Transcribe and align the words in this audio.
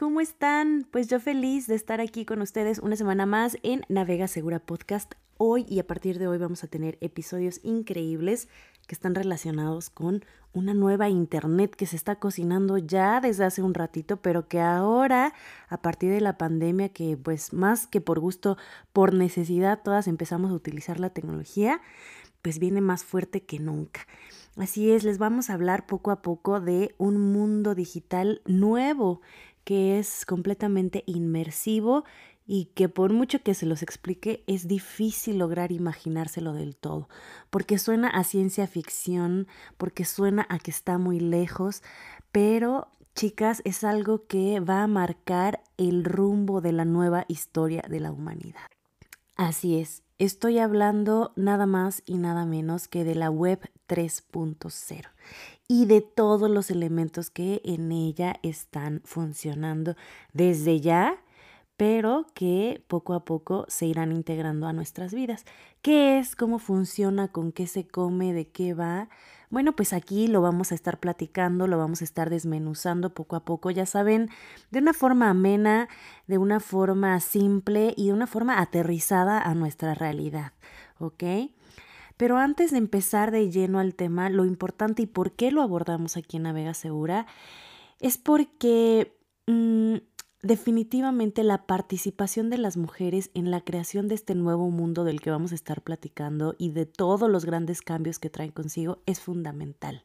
¿Cómo 0.00 0.22
están? 0.22 0.86
Pues 0.90 1.08
yo 1.08 1.20
feliz 1.20 1.66
de 1.66 1.74
estar 1.74 2.00
aquí 2.00 2.24
con 2.24 2.40
ustedes 2.40 2.78
una 2.78 2.96
semana 2.96 3.26
más 3.26 3.58
en 3.62 3.82
Navega 3.90 4.28
Segura 4.28 4.58
Podcast. 4.58 5.12
Hoy 5.36 5.66
y 5.68 5.78
a 5.78 5.86
partir 5.86 6.18
de 6.18 6.26
hoy 6.26 6.38
vamos 6.38 6.64
a 6.64 6.68
tener 6.68 6.96
episodios 7.02 7.60
increíbles 7.64 8.48
que 8.86 8.94
están 8.94 9.14
relacionados 9.14 9.90
con 9.90 10.24
una 10.54 10.72
nueva 10.72 11.10
internet 11.10 11.76
que 11.76 11.84
se 11.84 11.96
está 11.96 12.16
cocinando 12.16 12.78
ya 12.78 13.20
desde 13.20 13.44
hace 13.44 13.60
un 13.60 13.74
ratito, 13.74 14.16
pero 14.16 14.48
que 14.48 14.58
ahora, 14.58 15.34
a 15.68 15.82
partir 15.82 16.10
de 16.10 16.22
la 16.22 16.38
pandemia, 16.38 16.88
que 16.88 17.18
pues 17.18 17.52
más 17.52 17.86
que 17.86 18.00
por 18.00 18.20
gusto, 18.20 18.56
por 18.94 19.12
necesidad, 19.12 19.82
todas 19.84 20.08
empezamos 20.08 20.50
a 20.50 20.54
utilizar 20.54 20.98
la 20.98 21.10
tecnología, 21.10 21.82
pues 22.40 22.58
viene 22.58 22.80
más 22.80 23.04
fuerte 23.04 23.42
que 23.42 23.58
nunca. 23.58 24.06
Así 24.56 24.90
es, 24.90 25.04
les 25.04 25.18
vamos 25.18 25.48
a 25.48 25.54
hablar 25.54 25.86
poco 25.86 26.10
a 26.10 26.22
poco 26.22 26.60
de 26.60 26.94
un 26.98 27.20
mundo 27.20 27.74
digital 27.74 28.42
nuevo 28.46 29.20
que 29.64 29.98
es 29.98 30.24
completamente 30.26 31.02
inmersivo 31.06 32.04
y 32.46 32.66
que 32.74 32.88
por 32.88 33.12
mucho 33.12 33.42
que 33.42 33.54
se 33.54 33.64
los 33.64 33.82
explique 33.82 34.42
es 34.46 34.66
difícil 34.66 35.38
lograr 35.38 35.70
imaginárselo 35.70 36.52
del 36.52 36.74
todo, 36.74 37.08
porque 37.50 37.78
suena 37.78 38.08
a 38.08 38.24
ciencia 38.24 38.66
ficción, 38.66 39.46
porque 39.76 40.04
suena 40.04 40.46
a 40.48 40.58
que 40.58 40.72
está 40.72 40.98
muy 40.98 41.20
lejos, 41.20 41.82
pero 42.32 42.88
chicas, 43.14 43.62
es 43.64 43.84
algo 43.84 44.26
que 44.26 44.60
va 44.60 44.82
a 44.82 44.88
marcar 44.88 45.62
el 45.76 46.04
rumbo 46.04 46.60
de 46.60 46.72
la 46.72 46.84
nueva 46.84 47.24
historia 47.28 47.84
de 47.88 48.00
la 48.00 48.10
humanidad. 48.10 48.66
Así 49.36 49.78
es, 49.78 50.02
estoy 50.18 50.58
hablando 50.58 51.32
nada 51.36 51.66
más 51.66 52.02
y 52.04 52.18
nada 52.18 52.46
menos 52.46 52.88
que 52.88 53.04
de 53.04 53.14
la 53.14 53.30
web 53.30 53.60
3.0 53.88 55.08
y 55.70 55.86
de 55.86 56.00
todos 56.00 56.50
los 56.50 56.68
elementos 56.72 57.30
que 57.30 57.62
en 57.64 57.92
ella 57.92 58.40
están 58.42 59.02
funcionando 59.04 59.94
desde 60.32 60.80
ya 60.80 61.22
pero 61.76 62.26
que 62.34 62.84
poco 62.88 63.14
a 63.14 63.24
poco 63.24 63.64
se 63.68 63.86
irán 63.86 64.12
integrando 64.12 64.66
a 64.66 64.74
nuestras 64.74 65.14
vidas. 65.14 65.46
¿Qué 65.80 66.18
es? 66.18 66.36
¿Cómo 66.36 66.58
funciona? 66.58 67.28
¿Con 67.28 67.52
qué 67.52 67.66
se 67.66 67.86
come? 67.86 68.34
¿De 68.34 68.48
qué 68.48 68.74
va? 68.74 69.08
Bueno, 69.48 69.74
pues 69.74 69.94
aquí 69.94 70.26
lo 70.26 70.42
vamos 70.42 70.72
a 70.72 70.74
estar 70.74 70.98
platicando, 70.98 71.66
lo 71.68 71.78
vamos 71.78 72.02
a 72.02 72.04
estar 72.04 72.28
desmenuzando 72.28 73.14
poco 73.14 73.34
a 73.34 73.44
poco, 73.46 73.70
ya 73.70 73.86
saben, 73.86 74.28
de 74.70 74.80
una 74.80 74.92
forma 74.92 75.30
amena, 75.30 75.88
de 76.26 76.36
una 76.36 76.60
forma 76.60 77.18
simple 77.20 77.94
y 77.96 78.08
de 78.08 78.12
una 78.12 78.26
forma 78.26 78.60
aterrizada 78.60 79.40
a 79.40 79.54
nuestra 79.54 79.94
realidad, 79.94 80.52
¿ok? 80.98 81.22
Pero 82.20 82.36
antes 82.36 82.70
de 82.70 82.76
empezar 82.76 83.30
de 83.30 83.50
lleno 83.50 83.78
al 83.78 83.94
tema, 83.94 84.28
lo 84.28 84.44
importante 84.44 85.00
y 85.00 85.06
por 85.06 85.32
qué 85.32 85.50
lo 85.50 85.62
abordamos 85.62 86.18
aquí 86.18 86.36
en 86.36 86.42
Navega 86.42 86.74
Segura 86.74 87.26
es 87.98 88.18
porque 88.18 89.16
mm, 89.46 89.94
definitivamente 90.42 91.42
la 91.44 91.66
participación 91.66 92.50
de 92.50 92.58
las 92.58 92.76
mujeres 92.76 93.30
en 93.32 93.50
la 93.50 93.62
creación 93.62 94.06
de 94.06 94.16
este 94.16 94.34
nuevo 94.34 94.68
mundo 94.68 95.04
del 95.04 95.22
que 95.22 95.30
vamos 95.30 95.52
a 95.52 95.54
estar 95.54 95.80
platicando 95.80 96.56
y 96.58 96.72
de 96.72 96.84
todos 96.84 97.30
los 97.30 97.46
grandes 97.46 97.80
cambios 97.80 98.18
que 98.18 98.28
trae 98.28 98.52
consigo 98.52 98.98
es 99.06 99.18
fundamental. 99.18 100.02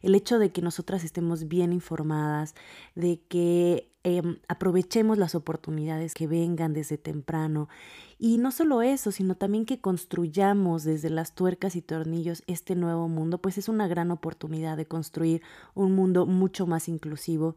El 0.00 0.14
hecho 0.14 0.38
de 0.38 0.52
que 0.52 0.62
nosotras 0.62 1.02
estemos 1.02 1.48
bien 1.48 1.72
informadas, 1.72 2.54
de 2.94 3.20
que 3.28 3.87
em, 4.02 4.38
aprovechemos 4.48 5.18
las 5.18 5.34
oportunidades 5.34 6.14
que 6.14 6.26
vengan 6.26 6.72
desde 6.72 6.98
temprano. 6.98 7.68
Y 8.18 8.38
no 8.38 8.50
solo 8.50 8.82
eso, 8.82 9.12
sino 9.12 9.36
también 9.36 9.66
que 9.66 9.80
construyamos 9.80 10.84
desde 10.84 11.10
las 11.10 11.34
tuercas 11.34 11.76
y 11.76 11.82
tornillos 11.82 12.42
este 12.46 12.74
nuevo 12.74 13.08
mundo, 13.08 13.40
pues 13.40 13.58
es 13.58 13.68
una 13.68 13.88
gran 13.88 14.10
oportunidad 14.10 14.76
de 14.76 14.86
construir 14.86 15.42
un 15.74 15.94
mundo 15.94 16.26
mucho 16.26 16.66
más 16.66 16.88
inclusivo, 16.88 17.56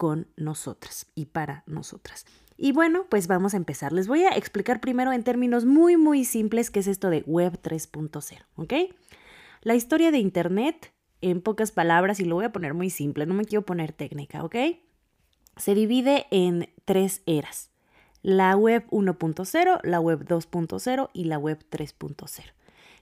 con 0.00 0.28
nosotras 0.34 1.08
y 1.14 1.26
para 1.26 1.62
nosotras. 1.66 2.24
Y 2.56 2.72
bueno, 2.72 3.04
pues 3.10 3.26
vamos 3.26 3.52
a 3.52 3.58
empezar. 3.58 3.92
Les 3.92 4.08
voy 4.08 4.22
a 4.22 4.30
explicar 4.30 4.80
primero 4.80 5.12
en 5.12 5.22
términos 5.24 5.66
muy, 5.66 5.98
muy 5.98 6.24
simples 6.24 6.70
qué 6.70 6.80
es 6.80 6.86
esto 6.86 7.10
de 7.10 7.22
Web 7.26 7.60
3.0, 7.62 8.38
¿ok? 8.56 8.72
La 9.60 9.74
historia 9.74 10.10
de 10.10 10.16
Internet, 10.16 10.94
en 11.20 11.42
pocas 11.42 11.70
palabras, 11.70 12.18
y 12.18 12.24
lo 12.24 12.36
voy 12.36 12.46
a 12.46 12.52
poner 12.52 12.72
muy 12.72 12.88
simple, 12.88 13.26
no 13.26 13.34
me 13.34 13.44
quiero 13.44 13.66
poner 13.66 13.92
técnica, 13.92 14.42
¿ok? 14.42 14.56
Se 15.56 15.74
divide 15.74 16.26
en 16.30 16.68
tres 16.84 17.22
eras. 17.26 17.70
La 18.22 18.56
web 18.56 18.84
1.0, 18.90 19.80
la 19.82 20.00
web 20.00 20.26
2.0 20.26 21.10
y 21.12 21.24
la 21.24 21.38
web 21.38 21.64
3.0. 21.70 22.52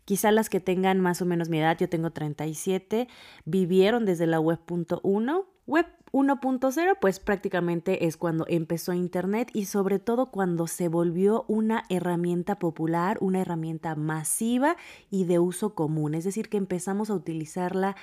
Quizá 0.04 0.32
las 0.32 0.48
que 0.48 0.60
tengan 0.60 1.00
más 1.00 1.20
o 1.20 1.26
menos 1.26 1.48
mi 1.48 1.58
edad, 1.58 1.76
yo 1.78 1.88
tengo 1.88 2.10
37, 2.10 3.08
vivieron 3.44 4.06
desde 4.06 4.26
la 4.26 4.40
web 4.40 4.60
1, 5.02 5.46
web 5.68 5.86
1.0 6.12 6.96
pues 7.00 7.20
prácticamente 7.20 8.06
es 8.06 8.16
cuando 8.16 8.46
empezó 8.48 8.94
Internet 8.94 9.50
y 9.52 9.66
sobre 9.66 9.98
todo 9.98 10.30
cuando 10.30 10.66
se 10.66 10.88
volvió 10.88 11.44
una 11.48 11.84
herramienta 11.90 12.58
popular, 12.58 13.18
una 13.20 13.40
herramienta 13.40 13.94
masiva 13.94 14.76
y 15.10 15.24
de 15.26 15.38
uso 15.38 15.74
común. 15.74 16.14
Es 16.14 16.24
decir, 16.24 16.48
que 16.48 16.56
empezamos 16.56 17.10
a 17.10 17.14
utilizarla 17.14 17.94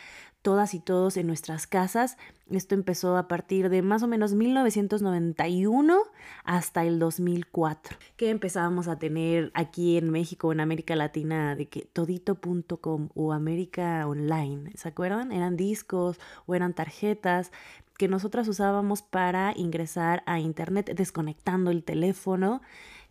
todas 0.45 0.75
y 0.75 0.79
todos 0.79 1.17
en 1.17 1.25
nuestras 1.25 1.65
casas. 1.65 2.17
Esto 2.51 2.75
empezó 2.75 3.17
a 3.17 3.27
partir 3.27 3.69
de 3.69 3.81
más 3.81 4.03
o 4.03 4.07
menos 4.07 4.33
1991 4.33 5.97
hasta 6.43 6.83
el 6.83 6.99
2004, 6.99 7.97
que 8.15 8.29
empezábamos 8.29 8.87
a 8.87 8.99
tener 8.99 9.49
aquí 9.55 9.97
en 9.97 10.11
México, 10.11 10.51
en 10.51 10.59
América 10.59 10.95
Latina, 10.95 11.55
de 11.55 11.67
que 11.67 11.89
todito.com 11.91 13.09
o 13.15 13.33
América 13.33 14.05
Online, 14.07 14.69
¿se 14.75 14.87
acuerdan? 14.87 15.31
Eran 15.31 15.57
discos 15.57 16.19
o 16.45 16.53
eran 16.53 16.75
tarjetas 16.75 17.51
que 17.97 18.07
nosotras 18.07 18.47
usábamos 18.47 19.01
para 19.01 19.53
ingresar 19.55 20.23
a 20.25 20.39
internet 20.39 20.93
desconectando 20.95 21.71
el 21.71 21.83
teléfono. 21.83 22.61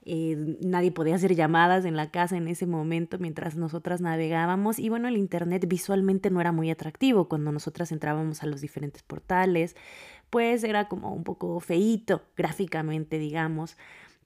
Eh, 0.07 0.59
nadie 0.61 0.93
podía 0.93 1.15
hacer 1.15 1.35
llamadas 1.35 1.87
en 1.87 1.97
la 1.97 2.11
casa 2.11 2.37
en 2.37 2.47
ese 2.47 2.67
momento 2.67 3.19
mientras 3.19 3.57
nosotras 3.57 4.03
navegábamos 4.03 4.79
y 4.79 4.91
bueno, 4.91 5.09
el 5.09 5.17
internet 5.17 5.65
visualmente 5.67 6.31
no 6.31 6.43
era 6.43 6.53
muy 6.53 6.71
atractivo 6.71 7.27
cuando 7.27 7.53
nosotras 7.53 7.91
entrábamos 7.91 8.43
a 8.43 8.47
los 8.47 8.61
diferentes 8.61 9.03
portales, 9.03 9.77
pues 10.29 10.63
era 10.63 10.89
como 10.89 11.15
un 11.15 11.25
poco 11.25 11.59
feíto 11.61 12.23
gráficamente, 12.37 13.19
digamos. 13.19 13.79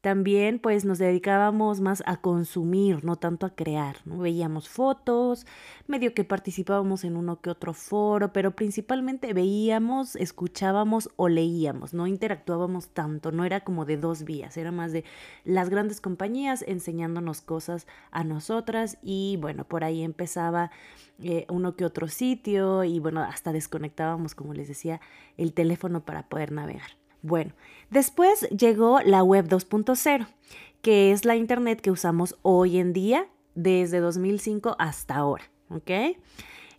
También 0.09 0.59
pues 0.59 0.87
nos 0.87 0.97
dedicábamos 0.97 1.83
más 1.83 2.03
a 2.07 2.17
consumir, 2.17 3.05
no 3.05 3.17
tanto 3.17 3.45
a 3.45 3.55
crear. 3.55 3.97
Veíamos 4.07 4.67
fotos, 4.67 5.47
medio 5.87 6.15
que 6.15 6.25
participábamos 6.25 7.05
en 7.05 7.15
uno 7.15 7.43
que 7.43 7.51
otro 7.51 7.75
foro, 7.75 8.33
pero 8.33 8.57
principalmente 8.57 9.35
veíamos, 9.35 10.17
escuchábamos 10.17 11.11
o 11.17 11.29
leíamos, 11.29 11.93
no 11.93 12.07
interactuábamos 12.07 12.89
tanto, 12.89 13.33
no 13.33 13.45
era 13.45 13.61
como 13.61 13.85
de 13.85 13.99
dos 13.99 14.25
vías, 14.25 14.57
era 14.57 14.73
más 14.73 14.93
de 14.93 15.05
las 15.45 15.69
grandes 15.69 16.01
compañías 16.01 16.65
enseñándonos 16.67 17.43
cosas 17.43 17.87
a 18.11 18.25
nosotras 18.25 18.97
y 19.03 19.37
bueno, 19.43 19.65
por 19.65 19.85
ahí 19.85 20.03
empezaba 20.03 20.71
eh, 21.23 21.45
uno 21.51 21.77
que 21.77 21.85
otro 21.85 22.09
sitio 22.09 22.83
y 22.83 22.99
bueno, 22.99 23.21
hasta 23.21 23.53
desconectábamos, 23.53 24.35
como 24.35 24.55
les 24.55 24.69
decía, 24.69 25.03
el 25.37 25.53
teléfono 25.53 26.07
para 26.07 26.31
poder 26.31 26.51
navegar. 26.51 26.93
Bueno, 27.23 27.53
después 27.91 28.49
llegó 28.51 29.01
la 29.01 29.23
web 29.23 29.49
2.0, 29.49 30.27
que 30.83 31.13
es 31.13 31.25
la 31.25 31.37
Internet 31.37 31.81
que 31.81 31.91
usamos 31.91 32.37
hoy 32.43 32.79
en 32.79 32.93
día 32.93 33.27
desde 33.55 34.01
2005 34.01 34.77
hasta 34.79 35.17
ahora, 35.17 35.45
¿ok? 35.69 35.91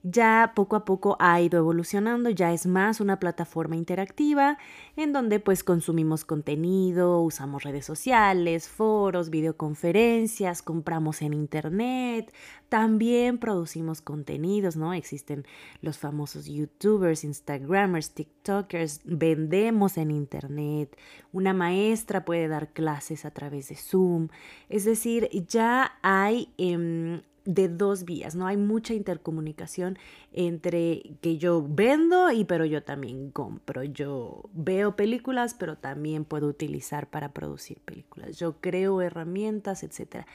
Ya 0.03 0.53
poco 0.55 0.75
a 0.75 0.85
poco 0.85 1.17
ha 1.19 1.41
ido 1.41 1.59
evolucionando, 1.59 2.29
ya 2.29 2.53
es 2.53 2.65
más 2.65 3.01
una 3.01 3.19
plataforma 3.19 3.75
interactiva 3.75 4.57
en 4.95 5.11
donde 5.11 5.39
pues 5.39 5.63
consumimos 5.63 6.23
contenido, 6.23 7.21
usamos 7.21 7.63
redes 7.63 7.85
sociales, 7.85 8.69
foros, 8.69 9.29
videoconferencias, 9.29 10.61
compramos 10.61 11.21
en 11.21 11.33
internet, 11.33 12.33
también 12.69 13.39
producimos 13.39 14.01
contenidos, 14.01 14.77
¿no? 14.77 14.93
Existen 14.93 15.45
los 15.81 15.97
famosos 15.97 16.45
youtubers, 16.45 17.23
instagramers, 17.23 18.11
tiktokers, 18.11 19.01
vendemos 19.03 19.97
en 19.97 20.11
internet, 20.11 20.97
una 21.33 21.53
maestra 21.53 22.23
puede 22.23 22.47
dar 22.47 22.71
clases 22.71 23.25
a 23.25 23.31
través 23.31 23.69
de 23.69 23.75
Zoom, 23.75 24.29
es 24.69 24.85
decir, 24.85 25.29
ya 25.47 25.97
hay... 26.01 26.53
Em, 26.57 27.21
de 27.45 27.67
dos 27.67 28.05
vías, 28.05 28.35
¿no? 28.35 28.47
Hay 28.47 28.57
mucha 28.57 28.93
intercomunicación 28.93 29.97
entre 30.33 31.17
que 31.21 31.37
yo 31.37 31.65
vendo 31.67 32.31
y 32.31 32.45
pero 32.45 32.65
yo 32.65 32.83
también 32.83 33.31
compro. 33.31 33.83
Yo 33.83 34.43
veo 34.53 34.95
películas, 34.95 35.53
pero 35.53 35.77
también 35.77 36.25
puedo 36.25 36.47
utilizar 36.47 37.09
para 37.09 37.33
producir 37.33 37.79
películas. 37.81 38.37
Yo 38.37 38.57
creo 38.61 39.01
herramientas, 39.01 39.83
etc. 39.83 40.25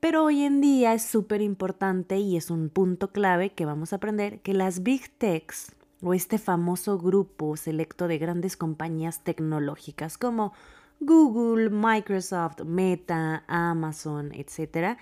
Pero 0.00 0.24
hoy 0.24 0.42
en 0.42 0.60
día 0.60 0.94
es 0.94 1.02
súper 1.02 1.42
importante 1.42 2.18
y 2.18 2.36
es 2.36 2.50
un 2.50 2.68
punto 2.68 3.10
clave 3.10 3.50
que 3.50 3.64
vamos 3.64 3.92
a 3.92 3.96
aprender 3.96 4.40
que 4.40 4.54
las 4.54 4.82
big 4.82 5.10
techs 5.18 5.74
o 6.02 6.14
este 6.14 6.38
famoso 6.38 6.98
grupo 6.98 7.56
selecto 7.56 8.06
de 8.06 8.18
grandes 8.18 8.56
compañías 8.56 9.24
tecnológicas 9.24 10.16
como 10.16 10.52
Google, 11.00 11.70
Microsoft, 11.70 12.62
Meta, 12.64 13.44
Amazon, 13.46 14.32
etcétera, 14.32 14.98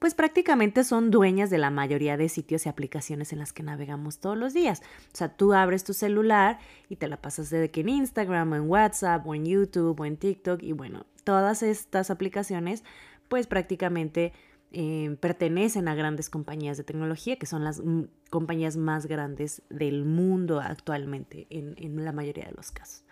pues 0.00 0.14
prácticamente 0.14 0.82
son 0.82 1.10
dueñas 1.10 1.50
de 1.50 1.58
la 1.58 1.70
mayoría 1.70 2.16
de 2.16 2.30
sitios 2.30 2.64
y 2.64 2.70
aplicaciones 2.70 3.34
en 3.34 3.38
las 3.38 3.52
que 3.52 3.62
navegamos 3.62 4.18
todos 4.18 4.36
los 4.36 4.54
días. 4.54 4.80
O 5.12 5.16
sea, 5.16 5.28
tú 5.28 5.52
abres 5.52 5.84
tu 5.84 5.92
celular 5.92 6.58
y 6.88 6.96
te 6.96 7.06
la 7.06 7.18
pasas 7.18 7.50
de 7.50 7.70
que 7.70 7.82
en 7.82 7.90
Instagram 7.90 8.50
o 8.50 8.56
en 8.56 8.68
WhatsApp 8.68 9.26
o 9.26 9.34
en 9.34 9.44
YouTube 9.44 10.00
o 10.00 10.04
en 10.06 10.16
TikTok 10.16 10.62
y 10.62 10.72
bueno, 10.72 11.04
todas 11.22 11.62
estas 11.62 12.10
aplicaciones 12.10 12.82
pues 13.28 13.46
prácticamente 13.46 14.32
eh, 14.72 15.18
pertenecen 15.20 15.86
a 15.86 15.94
grandes 15.94 16.30
compañías 16.30 16.78
de 16.78 16.84
tecnología, 16.84 17.36
que 17.36 17.44
son 17.44 17.62
las 17.62 17.80
mm, 17.80 18.04
compañías 18.30 18.78
más 18.78 19.04
grandes 19.04 19.60
del 19.68 20.06
mundo 20.06 20.60
actualmente 20.60 21.46
en, 21.50 21.74
en 21.76 22.02
la 22.06 22.12
mayoría 22.12 22.46
de 22.46 22.52
los 22.52 22.70
casos. 22.70 23.04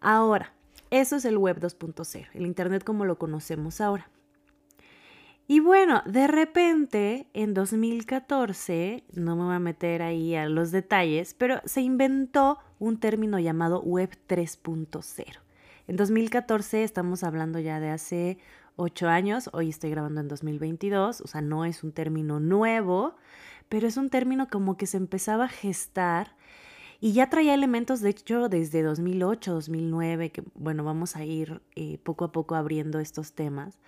Ahora, 0.00 0.54
eso 0.88 1.16
es 1.16 1.26
el 1.26 1.36
Web 1.36 1.60
2.0, 1.60 2.28
el 2.32 2.46
Internet 2.46 2.82
como 2.82 3.04
lo 3.04 3.18
conocemos 3.18 3.82
ahora. 3.82 4.08
Y 5.46 5.60
bueno, 5.60 6.02
de 6.06 6.26
repente, 6.26 7.28
en 7.34 7.52
2014, 7.52 9.04
no 9.12 9.36
me 9.36 9.44
voy 9.44 9.54
a 9.54 9.58
meter 9.58 10.00
ahí 10.00 10.34
a 10.34 10.48
los 10.48 10.70
detalles, 10.70 11.34
pero 11.34 11.60
se 11.66 11.82
inventó 11.82 12.58
un 12.78 12.98
término 12.98 13.38
llamado 13.38 13.82
Web 13.82 14.10
3.0. 14.26 15.38
En 15.86 15.96
2014 15.96 16.82
estamos 16.82 17.24
hablando 17.24 17.58
ya 17.58 17.78
de 17.78 17.90
hace 17.90 18.38
ocho 18.76 19.08
años, 19.08 19.50
hoy 19.52 19.68
estoy 19.68 19.90
grabando 19.90 20.22
en 20.22 20.28
2022, 20.28 21.20
o 21.20 21.26
sea, 21.26 21.42
no 21.42 21.66
es 21.66 21.84
un 21.84 21.92
término 21.92 22.40
nuevo, 22.40 23.14
pero 23.68 23.86
es 23.86 23.98
un 23.98 24.08
término 24.08 24.48
como 24.48 24.78
que 24.78 24.86
se 24.86 24.96
empezaba 24.96 25.44
a 25.44 25.48
gestar 25.48 26.36
y 27.00 27.12
ya 27.12 27.28
traía 27.28 27.52
elementos, 27.52 28.00
de 28.00 28.10
hecho, 28.10 28.48
desde 28.48 28.82
2008, 28.82 29.52
2009, 29.52 30.30
que 30.30 30.42
bueno, 30.54 30.84
vamos 30.84 31.16
a 31.16 31.24
ir 31.26 31.60
eh, 31.76 31.98
poco 32.02 32.24
a 32.24 32.32
poco 32.32 32.54
abriendo 32.54 32.98
estos 32.98 33.34
temas. 33.34 33.78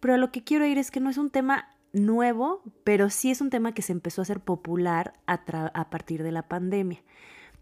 Pero 0.00 0.14
a 0.14 0.18
lo 0.18 0.32
que 0.32 0.42
quiero 0.42 0.64
ir 0.66 0.78
es 0.78 0.90
que 0.90 1.00
no 1.00 1.10
es 1.10 1.18
un 1.18 1.30
tema 1.30 1.68
nuevo, 1.92 2.62
pero 2.84 3.10
sí 3.10 3.30
es 3.30 3.40
un 3.40 3.50
tema 3.50 3.72
que 3.72 3.82
se 3.82 3.92
empezó 3.92 4.20
a 4.20 4.24
hacer 4.24 4.40
popular 4.40 5.12
a, 5.26 5.90
partir 5.90 6.22
de 6.22 6.32
la 6.32 6.48
pandemia. 6.48 7.02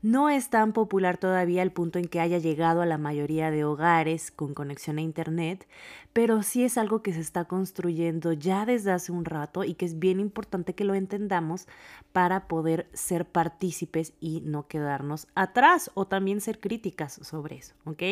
No 0.00 0.30
es 0.30 0.48
tan 0.48 0.72
popular 0.72 1.18
todavía 1.18 1.62
al 1.62 1.72
punto 1.72 1.98
en 1.98 2.06
que 2.06 2.20
haya 2.20 2.38
llegado 2.38 2.82
a 2.82 2.86
la 2.86 2.98
mayoría 2.98 3.50
de 3.50 3.64
hogares 3.64 4.30
con 4.30 4.54
conexión 4.54 4.98
a 4.98 5.00
Internet, 5.00 5.66
pero 6.12 6.44
sí 6.44 6.62
es 6.62 6.78
algo 6.78 7.02
que 7.02 7.12
se 7.12 7.20
está 7.20 7.46
construyendo 7.46 8.32
ya 8.32 8.64
desde 8.64 8.92
hace 8.92 9.10
un 9.10 9.24
rato 9.24 9.64
y 9.64 9.74
que 9.74 9.86
es 9.86 9.98
bien 9.98 10.20
importante 10.20 10.72
que 10.76 10.84
lo 10.84 10.94
entendamos 10.94 11.66
para 12.12 12.46
poder 12.46 12.88
ser 12.92 13.26
partícipes 13.26 14.12
y 14.20 14.40
no 14.42 14.68
quedarnos 14.68 15.26
atrás 15.34 15.90
o 15.94 16.06
también 16.06 16.40
ser 16.40 16.60
críticas 16.60 17.14
sobre 17.14 17.56
eso, 17.56 17.74
¿ok? 17.84 18.02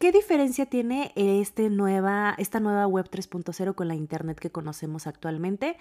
¿Qué 0.00 0.12
diferencia 0.12 0.64
tiene 0.64 1.12
este 1.14 1.68
nueva, 1.68 2.34
esta 2.38 2.58
nueva 2.58 2.86
Web 2.86 3.10
3.0 3.10 3.74
con 3.74 3.86
la 3.86 3.94
Internet 3.94 4.40
que 4.40 4.50
conocemos 4.50 5.06
actualmente? 5.06 5.76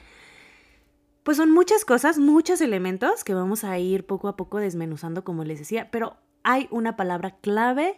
Pues 1.23 1.37
son 1.37 1.51
muchas 1.51 1.85
cosas, 1.85 2.19
muchos 2.19 2.59
elementos 2.59 3.23
que 3.23 3.33
vamos 3.33 3.63
a 3.63 3.79
ir 3.79 4.05
poco 4.05 4.27
a 4.27 4.35
poco 4.35 4.57
desmenuzando, 4.57 5.23
como 5.23 5.45
les 5.45 5.59
decía, 5.59 5.89
pero 5.89 6.17
hay 6.43 6.67
una 6.69 6.97
palabra 6.97 7.37
clave 7.39 7.97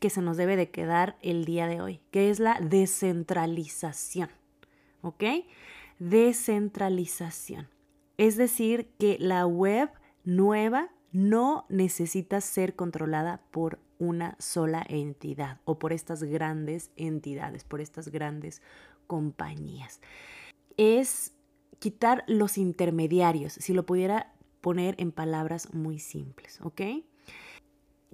que 0.00 0.08
se 0.08 0.22
nos 0.22 0.38
debe 0.38 0.56
de 0.56 0.70
quedar 0.70 1.18
el 1.20 1.44
día 1.44 1.66
de 1.66 1.82
hoy, 1.82 2.00
que 2.10 2.30
es 2.30 2.40
la 2.40 2.58
descentralización. 2.62 4.30
¿Ok? 5.02 5.24
Descentralización. 5.98 7.68
Es 8.16 8.38
decir, 8.38 8.88
que 8.98 9.18
la 9.20 9.46
web 9.46 9.90
nueva 10.24 10.88
no 11.12 11.66
necesita 11.68 12.40
ser 12.40 12.76
controlada 12.76 13.42
por 13.50 13.78
una 14.00 14.34
sola 14.40 14.84
entidad 14.88 15.60
o 15.64 15.78
por 15.78 15.92
estas 15.92 16.24
grandes 16.24 16.90
entidades, 16.96 17.62
por 17.62 17.80
estas 17.80 18.08
grandes 18.08 18.62
compañías. 19.06 20.00
Es 20.76 21.34
quitar 21.78 22.24
los 22.26 22.58
intermediarios, 22.58 23.52
si 23.52 23.72
lo 23.72 23.86
pudiera 23.86 24.32
poner 24.60 24.96
en 24.98 25.12
palabras 25.12 25.72
muy 25.72 25.98
simples, 25.98 26.60
¿ok? 26.62 26.80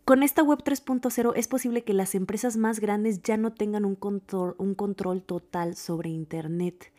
Con 0.04 0.22
esta 0.22 0.42
web 0.42 0.62
3.0 0.62 1.32
es 1.34 1.48
posible 1.48 1.82
que 1.82 1.92
las 1.92 2.14
empresas 2.14 2.56
más 2.56 2.78
grandes 2.78 3.22
ya 3.22 3.36
no 3.36 3.52
tengan 3.52 3.84
un 3.84 3.96
control, 3.96 4.54
un 4.58 4.76
control 4.76 5.22
total 5.22 5.74
sobre 5.74 6.10
Internet. 6.10 6.92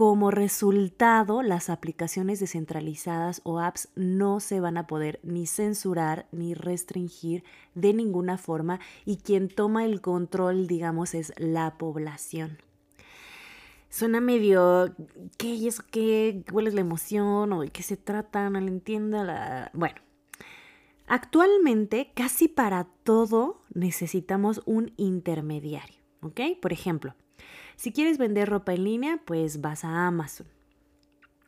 Como 0.00 0.30
resultado, 0.30 1.42
las 1.42 1.68
aplicaciones 1.68 2.40
descentralizadas 2.40 3.42
o 3.44 3.60
apps 3.60 3.90
no 3.96 4.40
se 4.40 4.58
van 4.58 4.78
a 4.78 4.86
poder 4.86 5.20
ni 5.22 5.46
censurar 5.46 6.26
ni 6.32 6.54
restringir 6.54 7.44
de 7.74 7.92
ninguna 7.92 8.38
forma 8.38 8.80
y 9.04 9.18
quien 9.18 9.48
toma 9.48 9.84
el 9.84 10.00
control, 10.00 10.66
digamos, 10.66 11.14
es 11.14 11.34
la 11.36 11.76
población. 11.76 12.56
Suena 13.90 14.22
medio, 14.22 14.94
¿qué 15.36 15.48
y 15.48 15.68
eso 15.68 15.82
qué? 15.90 16.44
¿Cuál 16.50 16.68
es 16.68 16.72
la 16.72 16.80
emoción? 16.80 17.52
¿O 17.52 17.60
de 17.60 17.68
qué 17.68 17.82
se 17.82 17.98
trata? 17.98 18.48
No 18.48 18.58
lo 18.58 18.68
entiendo. 18.68 19.22
La... 19.22 19.70
Bueno, 19.74 19.96
actualmente 21.08 22.10
casi 22.14 22.48
para 22.48 22.84
todo 23.04 23.60
necesitamos 23.74 24.62
un 24.64 24.94
intermediario, 24.96 26.00
¿ok? 26.22 26.40
Por 26.58 26.72
ejemplo, 26.72 27.14
si 27.80 27.92
quieres 27.92 28.18
vender 28.18 28.46
ropa 28.46 28.74
en 28.74 28.84
línea, 28.84 29.22
pues 29.24 29.62
vas 29.62 29.86
a 29.86 30.06
Amazon. 30.06 30.46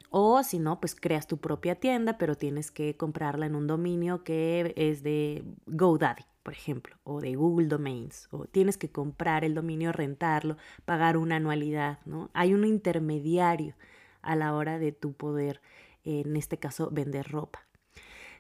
O 0.09 0.43
si 0.43 0.59
no, 0.59 0.81
pues 0.81 0.95
creas 0.95 1.27
tu 1.27 1.37
propia 1.37 1.75
tienda, 1.75 2.17
pero 2.17 2.37
tienes 2.37 2.71
que 2.71 2.97
comprarla 2.97 3.45
en 3.45 3.55
un 3.55 3.67
dominio 3.67 4.25
que 4.25 4.73
es 4.77 5.03
de 5.03 5.45
GoDaddy, 5.67 6.23
por 6.43 6.55
ejemplo, 6.55 6.97
o 7.05 7.21
de 7.21 7.35
Google 7.35 7.67
Domains, 7.67 8.29
o 8.31 8.47
tienes 8.47 8.79
que 8.79 8.91
comprar 8.91 9.45
el 9.45 9.55
dominio, 9.55 9.93
rentarlo, 9.93 10.57
pagar 10.87 11.19
una 11.19 11.37
anualidad, 11.37 11.99
¿no? 12.07 12.31
Hay 12.33 12.55
un 12.55 12.65
intermediario 12.65 13.75
a 14.23 14.35
la 14.35 14.55
hora 14.55 14.79
de 14.79 14.93
tu 14.93 15.13
poder, 15.13 15.61
en 16.03 16.35
este 16.39 16.57
caso, 16.57 16.89
vender 16.91 17.29
ropa. 17.31 17.67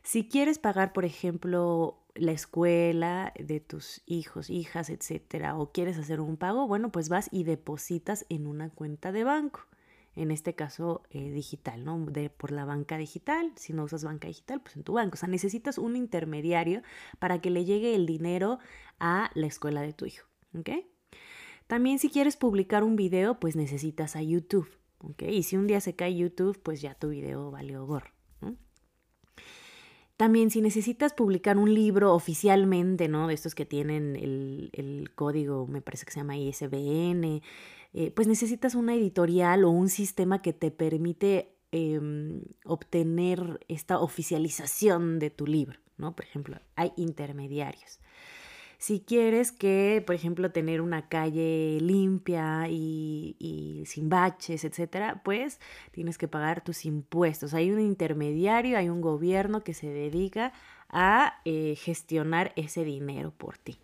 Si 0.02 0.28
quieres 0.28 0.58
pagar, 0.58 0.92
por 0.92 1.04
ejemplo, 1.04 2.02
la 2.14 2.32
escuela 2.32 3.32
de 3.38 3.60
tus 3.60 4.02
hijos, 4.06 4.50
hijas, 4.50 4.90
etcétera, 4.90 5.56
o 5.56 5.70
quieres 5.72 5.96
hacer 5.98 6.20
un 6.20 6.36
pago, 6.36 6.66
bueno, 6.66 6.90
pues 6.90 7.08
vas 7.08 7.28
y 7.30 7.44
depositas 7.44 8.26
en 8.28 8.46
una 8.46 8.70
cuenta 8.70 9.12
de 9.12 9.24
banco. 9.24 9.60
En 10.14 10.30
este 10.30 10.54
caso, 10.54 11.02
eh, 11.10 11.30
digital, 11.30 11.84
¿no? 11.84 12.04
De, 12.04 12.28
por 12.28 12.50
la 12.50 12.66
banca 12.66 12.98
digital. 12.98 13.52
Si 13.56 13.72
no 13.72 13.84
usas 13.84 14.04
banca 14.04 14.28
digital, 14.28 14.60
pues 14.60 14.76
en 14.76 14.82
tu 14.82 14.94
banco. 14.94 15.14
O 15.14 15.16
sea, 15.16 15.28
necesitas 15.28 15.78
un 15.78 15.96
intermediario 15.96 16.82
para 17.18 17.40
que 17.40 17.48
le 17.48 17.64
llegue 17.64 17.94
el 17.94 18.04
dinero 18.04 18.58
a 18.98 19.30
la 19.34 19.46
escuela 19.46 19.80
de 19.80 19.94
tu 19.94 20.04
hijo, 20.04 20.26
¿ok? 20.54 20.70
También 21.66 21.98
si 21.98 22.10
quieres 22.10 22.36
publicar 22.36 22.84
un 22.84 22.96
video, 22.96 23.40
pues 23.40 23.56
necesitas 23.56 24.16
a 24.16 24.22
YouTube, 24.22 24.68
¿ok? 24.98 25.22
Y 25.22 25.44
si 25.44 25.56
un 25.56 25.66
día 25.66 25.80
se 25.80 25.96
cae 25.96 26.14
YouTube, 26.14 26.60
pues 26.62 26.82
ya 26.82 26.94
tu 26.94 27.08
video 27.08 27.50
valió 27.50 27.86
gorro. 27.86 28.10
También 30.22 30.52
si 30.52 30.60
necesitas 30.60 31.14
publicar 31.14 31.58
un 31.58 31.74
libro 31.74 32.14
oficialmente, 32.14 33.08
¿no? 33.08 33.26
De 33.26 33.34
estos 33.34 33.56
que 33.56 33.66
tienen 33.66 34.14
el, 34.14 35.10
código, 35.16 35.66
me 35.66 35.82
parece 35.82 36.06
que 36.06 36.12
se 36.12 36.20
llama 36.20 36.36
ISBN, 36.36 37.42
eh, 37.92 38.12
pues 38.14 38.28
necesitas 38.28 38.76
una 38.76 38.94
editorial 38.94 39.64
o 39.64 39.70
un 39.70 39.88
sistema 39.88 40.40
que 40.40 40.52
te 40.52 40.70
permite 40.70 41.56
em, 41.72 42.42
obtener 42.64 43.66
esta 43.66 43.98
oficialización 43.98 45.18
de 45.18 45.30
tu 45.30 45.44
libro, 45.44 45.80
¿no? 45.96 46.14
Por 46.14 46.24
ejemplo, 46.24 46.60
hay 46.76 46.92
intermediarios. 46.96 47.98
Si 48.82 48.98
quieres 48.98 49.52
que, 49.52 50.02
por 50.04 50.16
ejemplo, 50.16 50.50
tener 50.50 50.80
una 50.80 51.08
calle 51.08 51.78
limpia 51.80 52.66
y, 52.68 53.84
sin 53.86 54.08
baches, 54.08 54.64
etcétera, 54.64 55.22
pues 55.24 55.60
tienes 55.92 56.18
que 56.18 56.26
pagar 56.26 56.64
tus 56.64 56.84
impuestos. 56.84 57.54
Hay 57.54 57.70
un 57.70 57.78
intermediario, 57.78 58.76
hay 58.76 58.88
un 58.88 59.00
gobierno 59.00 59.62
que 59.62 59.72
se 59.72 59.86
dedica 59.86 60.52
a 60.88 61.40
eh, 61.44 61.76
gestionar 61.76 62.52
ese 62.56 62.82
dinero 62.84 63.30
por 63.30 63.56
ti. 63.56 63.78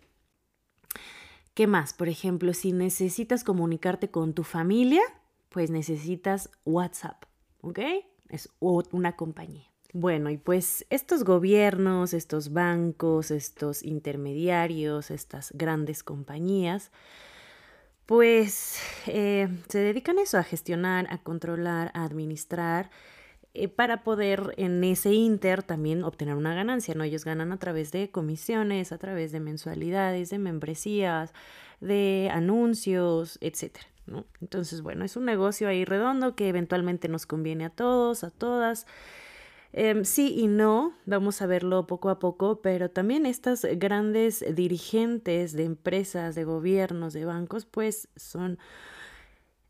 ¿Qué 1.53 1.65
más? 1.65 1.93
Por 1.93 2.09
ejemplo, 2.09 2.53
si 2.53 2.73
necesitas 2.73 3.45
comunicarte 3.45 4.11
con 4.11 4.33
tu 4.33 4.43
familia, 4.43 5.01
pues 5.47 5.69
necesitas 5.71 6.49
WhatsApp, 6.65 7.23
¿ok? 7.61 7.79
Es 8.27 8.49
una 8.59 9.15
compañía. 9.15 9.69
Bueno, 9.93 10.29
y 10.29 10.37
pues 10.37 10.85
estos 10.91 11.23
gobiernos, 11.23 12.13
estos 12.13 12.53
bancos, 12.53 13.31
estos 13.31 13.83
intermediarios, 13.83 15.09
estas 15.09 15.51
grandes 15.53 16.03
compañías, 16.03 16.91
pues 18.05 18.79
eh, 19.07 19.47
se 19.67 19.79
dedican 19.79 20.19
eso, 20.19 20.37
a 20.37 20.43
gestionar, 20.43 21.07
a 21.09 21.19
controlar, 21.19 21.91
a 21.95 22.03
administrar, 22.05 22.91
eh, 23.55 23.67
para 23.67 24.03
poder 24.03 24.53
en 24.57 24.83
ese 24.83 25.11
inter 25.13 25.63
también 25.63 26.03
obtener 26.03 26.35
una 26.35 26.53
ganancia, 26.53 26.93
¿no? 26.93 27.03
Ellos 27.03 27.25
ganan 27.25 27.51
a 27.51 27.57
través 27.57 27.91
de 27.91 28.11
comisiones, 28.11 28.91
a 28.91 28.99
través 28.99 29.31
de 29.31 29.39
mensualidades, 29.39 30.29
de 30.29 30.37
membresías, 30.37 31.33
de 31.81 32.29
anuncios, 32.31 33.39
etcétera, 33.41 33.87
¿no? 34.05 34.25
Entonces, 34.41 34.81
bueno, 34.83 35.03
es 35.03 35.17
un 35.17 35.25
negocio 35.25 35.67
ahí 35.67 35.83
redondo 35.83 36.35
que 36.35 36.47
eventualmente 36.47 37.07
nos 37.09 37.25
conviene 37.25 37.65
a 37.65 37.69
todos, 37.71 38.23
a 38.23 38.29
todas. 38.29 38.85
Em, 39.71 40.03
sí 40.03 40.33
y 40.35 40.47
no, 40.47 40.93
vamos 41.05 41.41
a 41.41 41.45
verlo 41.45 41.85
poco 41.85 42.09
a 42.09 42.19
poco, 42.19 42.61
pero 42.61 42.89
también 42.89 43.25
estas 43.25 43.65
grandes 43.77 44.43
dirigentes 44.55 45.53
de 45.53 45.63
empresas, 45.63 46.33
de 46.35 46.43
gobiernos, 46.43 47.13
de 47.13 47.25
bancos, 47.25 47.65
pues 47.65 48.07
son 48.15 48.57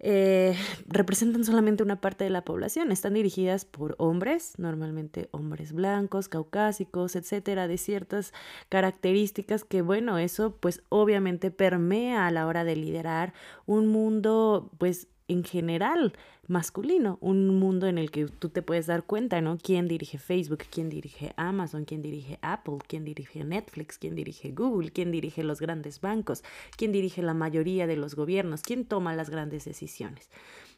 eh, 0.01 0.55
representan 0.87 1.43
solamente 1.43 1.83
una 1.83 1.99
parte 1.99 2.23
de 2.23 2.29
la 2.29 2.45
población. 2.45 2.91
Están 2.91 3.15
dirigidas 3.15 3.65
por 3.65 3.95
hombres, 3.97 4.53
normalmente 4.57 5.27
hombres 5.31 5.73
blancos, 5.73 6.29
caucásicos, 6.29 7.17
etcétera, 7.17 7.67
de 7.67 7.77
ciertas 7.77 8.33
características 8.69 9.65
que, 9.65 9.81
bueno, 9.81 10.17
eso 10.17 10.55
pues 10.55 10.81
obviamente 10.87 11.51
permea 11.51 12.27
a 12.27 12.31
la 12.31 12.47
hora 12.47 12.63
de 12.63 12.77
liderar 12.77 13.33
un 13.65 13.87
mundo 13.87 14.71
pues 14.77 15.07
en 15.27 15.43
general 15.43 16.13
masculino, 16.49 17.19
un 17.21 17.59
mundo 17.59 17.87
en 17.87 17.97
el 17.97 18.09
que 18.09 18.25
tú 18.25 18.49
te 18.49 18.61
puedes 18.61 18.87
dar 18.87 19.03
cuenta, 19.03 19.39
¿no? 19.39 19.57
¿Quién 19.57 19.87
dirige 19.87 20.17
Facebook? 20.17 20.63
¿Quién 20.69 20.89
dirige 20.89 21.31
Amazon? 21.37 21.85
¿Quién 21.85 22.01
dirige 22.01 22.39
Apple? 22.41 22.79
¿Quién 22.87 23.05
dirige 23.05 23.43
Netflix? 23.43 23.99
¿Quién 23.99 24.15
dirige 24.15 24.51
Google? 24.51 24.91
¿Quién 24.91 25.11
dirige 25.11 25.43
los 25.43 25.59
grandes 25.59 26.01
bancos? 26.01 26.43
¿Quién 26.75 26.91
dirige 26.91 27.21
la 27.21 27.35
mayoría 27.35 27.85
de 27.85 27.97
los 27.97 28.15
gobiernos? 28.15 28.63
¿Quién 28.63 28.85
toma 28.85 29.15
las 29.15 29.29
grandes 29.29 29.65
decisiones? 29.65 30.29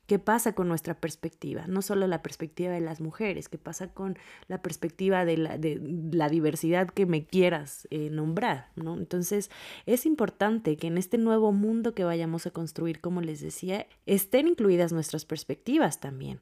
¿Qué 0.08 0.20
pasa 0.20 0.54
con 0.54 0.68
nuestra 0.68 0.96
perspectiva? 0.96 1.68
No 1.68 1.82
solo 1.82 2.06
la 2.06 2.22
perspectiva 2.22 2.74
de 2.74 2.82
las 2.82 3.00
mujeres, 3.00 3.48
¿qué 3.48 3.58
pasa 3.58 3.94
con 3.94 4.18
la 4.50 4.62
perspectiva 4.62 5.24
de 5.24 5.38
la, 5.38 5.58
de 5.58 5.80
la 6.12 6.28
diversidad 6.28 6.90
que 6.90 7.06
me 7.06 7.26
quieras 7.26 7.88
eh, 7.92 8.10
nombrar? 8.10 8.72
¿no? 8.76 8.98
Entonces, 8.98 9.50
es 9.86 10.06
importante 10.06 10.76
que 10.76 10.88
en 10.88 10.98
este 10.98 11.18
nuevo 11.18 11.54
mundo 11.54 11.94
que 11.94 12.04
vayamos 12.04 12.46
a 12.46 12.52
construir, 12.52 13.00
como 13.00 13.22
les 13.22 13.40
decía, 13.40 13.88
estén 14.06 14.50
incluidas 14.50 14.92
nuestras 14.92 15.24
perspectivas 15.24 15.61
también. 16.00 16.40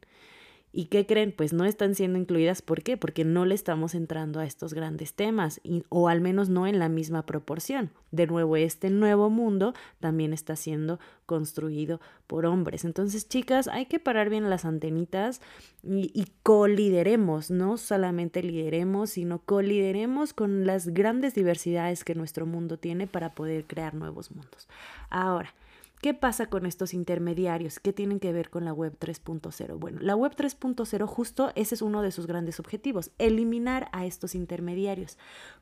¿Y 0.71 0.85
qué 0.85 1.07
creen? 1.07 1.33
Pues 1.35 1.51
no 1.51 1.65
están 1.65 1.95
siendo 1.95 2.19
incluidas. 2.19 2.61
¿Por 2.61 2.83
qué? 2.83 2.95
Porque 2.95 3.25
no 3.25 3.43
le 3.43 3.55
estamos 3.55 3.95
entrando 3.95 4.39
a 4.39 4.45
estos 4.45 4.75
grandes 4.75 5.15
temas, 5.15 5.61
o 5.89 6.09
al 6.09 6.21
menos 6.21 6.49
no 6.49 6.67
en 6.67 6.77
la 6.77 6.89
misma 6.89 7.25
proporción. 7.25 7.89
De 8.11 8.27
nuevo, 8.27 8.55
este 8.55 8.91
nuevo 8.91 9.31
mundo 9.31 9.73
también 9.99 10.31
está 10.31 10.55
siendo 10.55 10.99
construido 11.25 11.99
por 12.27 12.45
hombres. 12.45 12.85
Entonces, 12.85 13.27
chicas, 13.27 13.67
hay 13.67 13.87
que 13.87 13.99
parar 13.99 14.29
bien 14.29 14.47
las 14.51 14.63
antenitas 14.63 15.41
y, 15.81 16.11
y 16.13 16.27
colideremos, 16.43 17.49
no 17.49 17.77
solamente 17.77 18.43
lideremos, 18.43 19.09
sino 19.09 19.39
colideremos 19.39 20.33
con 20.33 20.67
las 20.67 20.89
grandes 20.89 21.33
diversidades 21.33 22.03
que 22.03 22.13
nuestro 22.13 22.45
mundo 22.45 22.77
tiene 22.77 23.07
para 23.07 23.33
poder 23.33 23.65
crear 23.65 23.95
nuevos 23.95 24.29
mundos. 24.29 24.67
Ahora, 25.09 25.51
¿Qué 26.01 26.13
pasa 26.13 26.45
con 26.45 26.65
estos 26.65 26.93
intermediarios? 26.93 27.79
¿Qué 27.79 27.91
tienen 27.91 28.21
que 28.21 28.31
ver 28.31 28.49
con 28.49 28.63
la 28.63 28.71
web 28.71 28.97
3.0? 28.97 29.77
Bueno, 29.77 29.99
la 30.01 30.15
web 30.15 30.33
3.0 30.33 31.05
justo 31.05 31.51
ese 31.55 31.75
es 31.75 31.81
uno 31.81 32.01
de 32.01 32.13
sus 32.13 32.25
grandes 32.25 32.61
objetivos, 32.61 33.11
eliminar 33.17 33.89
a 33.91 34.05
estos 34.05 34.33
intermediarios. 34.33 35.17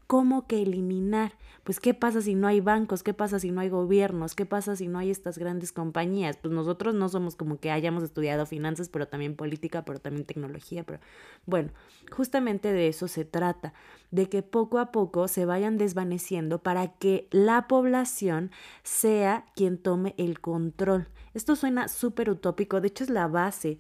¿Cómo 0.06 0.46
que 0.46 0.62
eliminar? 0.62 1.34
Pues 1.64 1.80
¿qué 1.80 1.96
pasa 1.96 2.22
si 2.22 2.36
no 2.36 2.48
hay 2.48 2.62
bancos? 2.62 3.02
¿Qué 3.02 3.16
pasa 3.16 3.40
si 3.40 3.50
no 3.50 3.62
hay 3.62 3.70
gobiernos? 3.70 4.36
¿Qué 4.36 4.46
pasa 4.46 4.76
si 4.76 4.88
no 4.88 5.00
hay 5.00 5.10
estas 5.10 5.40
grandes 5.40 5.72
compañías? 5.72 6.38
Pues 6.38 6.54
nosotros 6.54 6.94
no 6.94 7.10
somos 7.10 7.36
como 7.36 7.60
que 7.60 7.72
hayamos 7.72 8.04
estudiado 8.04 8.46
finanzas, 8.46 8.90
pero 8.90 9.08
también 9.08 9.36
política, 9.36 9.86
pero 9.86 10.00
también 10.00 10.26
tecnología, 10.26 10.84
pero 10.84 11.00
bueno, 11.48 11.72
justamente 12.12 12.72
de 12.72 12.88
eso 12.88 13.08
se 13.08 13.26
trata, 13.26 13.74
de 14.12 14.30
que 14.30 14.44
poco 14.44 14.80
a 14.80 14.92
poco 14.92 15.28
se 15.28 15.46
vayan 15.46 15.78
desvaneciendo 15.78 16.60
para 16.60 16.94
que 16.94 17.28
la 17.32 17.68
población 17.68 18.52
sea 18.84 19.46
quien 19.56 19.78
tome 19.78 20.14
el 20.18 20.27
control. 20.36 21.08
Esto 21.34 21.56
suena 21.56 21.88
súper 21.88 22.30
utópico, 22.30 22.82
de 22.82 22.88
hecho 22.90 23.04
es 23.04 23.10
la 23.10 23.28
base 23.28 23.80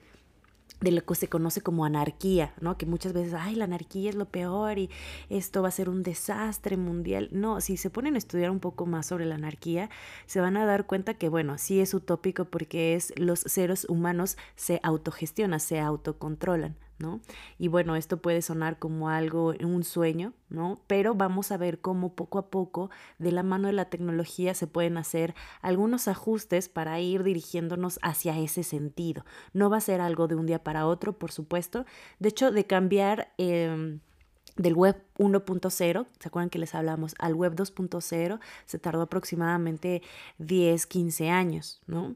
de 0.82 0.92
lo 0.92 1.04
que 1.04 1.16
se 1.16 1.27
conoce 1.27 1.62
como 1.62 1.86
anarquía, 1.86 2.54
¿no? 2.62 2.77
Que 2.77 2.86
muchas 2.86 3.13
veces, 3.13 3.34
ay, 3.34 3.56
la 3.56 3.66
anarquía 3.66 4.10
es 4.10 4.16
lo 4.16 4.25
peor 4.25 4.77
y 4.77 4.89
esto 5.30 5.62
va 5.62 5.70
a 5.70 5.72
ser 5.72 5.89
un 5.89 6.04
desastre 6.04 6.77
mundial. 6.77 7.30
No, 7.32 7.62
si 7.62 7.77
se 7.77 7.89
ponen 7.89 8.16
a 8.16 8.20
estudiar 8.20 8.51
un 8.51 8.60
poco 8.60 8.86
más 8.86 9.08
sobre 9.08 9.25
la 9.25 9.36
anarquía, 9.36 9.89
se 10.27 10.39
van 10.39 10.56
a 10.56 10.66
dar 10.66 10.86
cuenta 10.86 11.16
que, 11.16 11.30
bueno, 11.30 11.58
sí 11.58 11.80
es 11.80 11.94
utópico 11.94 12.46
porque 12.46 12.96
es 12.96 13.13
los 13.18 13.39
seres 13.39 13.86
humanos 13.89 14.38
se 14.56 14.80
autogestionan, 14.84 15.60
se 15.60 15.80
autocontrolan. 15.80 16.75
¿No? 17.00 17.22
Y 17.58 17.68
bueno, 17.68 17.96
esto 17.96 18.18
puede 18.18 18.42
sonar 18.42 18.80
como 18.80 19.10
algo, 19.10 19.54
un 19.62 19.84
sueño, 19.84 20.34
¿no? 20.50 20.80
Pero 20.88 21.16
vamos 21.16 21.51
a 21.51 21.58
ver 21.58 21.80
cómo 21.80 22.13
poco 22.13 22.39
a 22.39 22.50
poco, 22.50 22.89
de 23.20 23.32
la 23.32 23.44
mano 23.44 23.68
de 23.68 23.74
la 23.74 23.89
tecnología, 23.89 24.54
se 24.54 24.68
pueden 24.68 24.98
hacer 24.98 25.36
algunos 25.62 26.08
ajustes 26.08 26.70
para 26.70 27.00
ir 27.00 27.24
dirigiéndonos 27.24 28.00
hacia 28.01 28.38
ese 28.39 28.63
sentido. 28.63 29.25
No 29.54 29.70
va 29.70 29.77
a 29.77 29.82
ser 29.82 30.01
algo 30.01 30.27
de 30.27 30.36
un 30.36 30.46
día 30.46 30.63
para 30.63 30.88
otro, 30.88 31.13
por 31.13 31.32
supuesto. 31.32 31.86
De 32.20 32.30
hecho, 32.30 32.51
de 32.51 32.66
cambiar... 32.66 33.34
Em, 33.38 34.00
del 34.58 34.74
web 34.74 35.00
1.0, 35.18 36.08
¿se 36.20 36.27
acuerdan 36.27 36.50
que 36.50 36.60
les 36.60 36.75
hablamos? 36.75 37.16
Al 37.20 37.36
web 37.36 37.56
2.0 37.56 38.39
se 38.66 38.80
tardó 38.80 39.04
aproximadamente 39.04 40.01
10, 40.39 40.86
15 40.88 41.30
años, 41.30 41.82
¿no? 41.86 42.16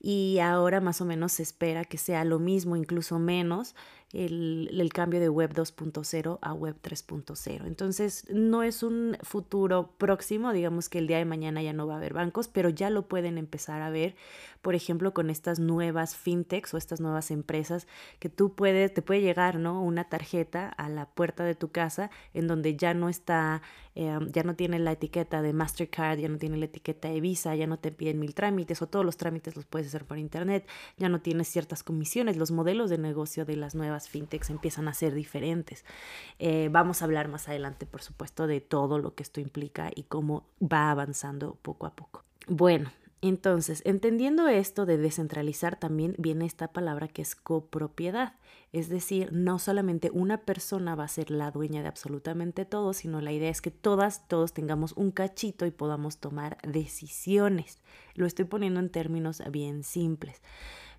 Y 0.00 0.38
ahora 0.38 0.80
más 0.80 1.00
o 1.00 1.04
menos 1.04 1.32
se 1.32 1.42
espera 1.42 1.84
que 1.84 1.98
sea 1.98 2.24
lo 2.24 2.38
mismo, 2.38 2.76
incluso 2.76 3.18
menos, 3.18 3.74
el, 4.12 4.90
cambio 4.92 5.20
de 5.20 5.28
web 5.28 5.52
2.0 5.54 6.38
a 6.42 6.52
web 6.52 6.76
3.0. 6.82 7.66
Entonces, 7.66 8.26
no 8.30 8.62
es 8.62 8.82
un 8.82 9.16
futuro 9.22 9.92
próximo, 9.98 10.52
digamos 10.52 10.88
que 10.88 10.98
el 10.98 11.06
día 11.06 11.18
de 11.18 11.24
mañana 11.24 11.62
ya 11.62 11.72
no 11.72 11.86
va 11.86 11.94
a 11.94 11.96
haber 11.98 12.14
bancos, 12.14 12.48
pero 12.48 12.68
ya 12.68 12.90
lo 12.90 13.06
pueden 13.06 13.38
empezar 13.38 13.82
a 13.82 13.90
ver, 13.90 14.16
por 14.62 14.74
ejemplo, 14.74 15.14
con 15.14 15.30
estas 15.30 15.58
nuevas 15.58 16.16
fintechs 16.16 16.74
o 16.74 16.76
estas 16.76 17.00
nuevas 17.00 17.30
empresas 17.30 17.86
que 18.18 18.28
tú 18.28 18.54
puedes, 18.54 18.92
te 18.92 19.02
puede 19.02 19.22
llegar, 19.22 19.56
¿no? 19.56 19.82
Una 19.82 20.04
tarjeta 20.04 20.68
a 20.68 20.88
la 20.88 21.06
puerta 21.06 21.44
de 21.44 21.54
tu 21.54 21.70
casa 21.70 22.10
en 22.34 22.46
donde 22.46 22.76
ya 22.76 22.92
no 22.92 23.08
está, 23.08 23.62
eh, 23.94 24.18
ya 24.32 24.42
no 24.42 24.54
tiene 24.54 24.78
la 24.78 24.92
etiqueta 24.92 25.40
de 25.40 25.52
Mastercard, 25.52 26.18
ya 26.18 26.28
no 26.28 26.36
tiene 26.36 26.58
la 26.58 26.66
etiqueta 26.66 27.08
de 27.08 27.20
Visa, 27.20 27.54
ya 27.54 27.66
no 27.66 27.78
te 27.78 27.90
piden 27.90 28.18
mil 28.18 28.34
trámites 28.34 28.82
o 28.82 28.86
todos 28.86 29.04
los 29.04 29.16
trámites 29.16 29.56
los 29.56 29.64
puedes 29.64 29.88
hacer 29.88 30.04
por 30.04 30.18
internet, 30.18 30.68
ya 30.98 31.08
no 31.08 31.20
tienes 31.20 31.48
ciertas 31.48 31.82
comisiones, 31.82 32.36
los 32.36 32.50
modelos 32.50 32.90
de 32.90 32.98
negocio 32.98 33.46
de 33.46 33.56
las 33.56 33.74
nuevas 33.74 34.08
fintechs 34.08 34.50
empiezan 34.50 34.88
a 34.88 34.94
ser 34.94 35.14
diferentes. 35.14 35.84
Eh, 36.38 36.68
vamos 36.70 37.00
a 37.00 37.06
hablar 37.06 37.28
más 37.28 37.48
adelante, 37.48 37.86
por 37.86 38.02
supuesto, 38.02 38.46
de 38.46 38.60
todo 38.60 38.98
lo 38.98 39.14
que 39.14 39.22
esto 39.22 39.40
implica 39.40 39.90
y 39.94 40.02
cómo 40.02 40.44
va 40.60 40.90
avanzando 40.90 41.56
poco 41.62 41.86
a 41.86 41.94
poco. 41.94 42.24
Bueno, 42.46 42.90
entonces, 43.22 43.82
entendiendo 43.84 44.48
esto 44.48 44.86
de 44.86 44.96
descentralizar, 44.96 45.78
también 45.78 46.14
viene 46.16 46.46
esta 46.46 46.68
palabra 46.68 47.06
que 47.06 47.20
es 47.20 47.34
copropiedad. 47.34 48.34
Es 48.72 48.88
decir, 48.88 49.30
no 49.32 49.58
solamente 49.58 50.10
una 50.12 50.38
persona 50.38 50.94
va 50.94 51.04
a 51.04 51.08
ser 51.08 51.30
la 51.30 51.50
dueña 51.50 51.82
de 51.82 51.88
absolutamente 51.88 52.64
todo, 52.64 52.94
sino 52.94 53.20
la 53.20 53.32
idea 53.32 53.50
es 53.50 53.60
que 53.60 53.70
todas, 53.70 54.26
todos 54.26 54.54
tengamos 54.54 54.92
un 54.92 55.10
cachito 55.10 55.66
y 55.66 55.70
podamos 55.70 56.16
tomar 56.18 56.56
decisiones. 56.62 57.78
Lo 58.14 58.24
estoy 58.24 58.46
poniendo 58.46 58.80
en 58.80 58.88
términos 58.88 59.42
bien 59.50 59.84
simples. 59.84 60.40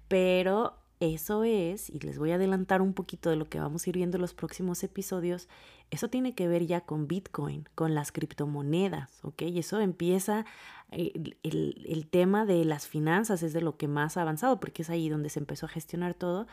Pero 0.08 0.78
eso 1.00 1.44
es, 1.44 1.90
y 1.90 2.00
les 2.00 2.20
voy 2.20 2.32
a 2.32 2.36
adelantar 2.36 2.84
un 2.84 2.94
poquito 2.94 3.32
de 3.32 3.36
lo 3.36 3.50
que 3.50 3.60
vamos 3.60 3.88
a 3.88 3.90
ir 3.90 3.96
viendo 3.96 4.18
en 4.18 4.22
los 4.22 4.36
próximos 4.36 4.84
episodios, 4.84 5.50
eso 5.92 6.10
tiene 6.10 6.34
que 6.34 6.48
ver 6.48 6.66
ya 6.66 6.82
con 6.82 7.08
Bitcoin, 7.08 7.68
con 7.76 7.94
las 7.94 8.12
criptomonedas, 8.12 9.20
¿ok? 9.24 9.44
Y 9.44 9.60
eso 9.60 9.80
empieza, 9.82 10.46
eh, 10.92 11.12
el, 11.44 11.86
el, 11.88 12.08
tema 12.08 12.46
de 12.46 12.64
las 12.64 12.88
finanzas 12.88 13.44
es 13.44 13.52
de 13.52 13.62
lo 13.62 13.76
que 13.78 13.90
más 13.90 14.16
ha 14.16 14.22
avanzado, 14.22 14.60
porque 14.62 14.84
es 14.84 14.90
ahí 14.90 15.10
donde 15.10 15.30
se 15.30 15.40
empezó 15.40 15.66
a 15.66 15.70
gestionar 15.70 16.14
todo. 16.14 16.48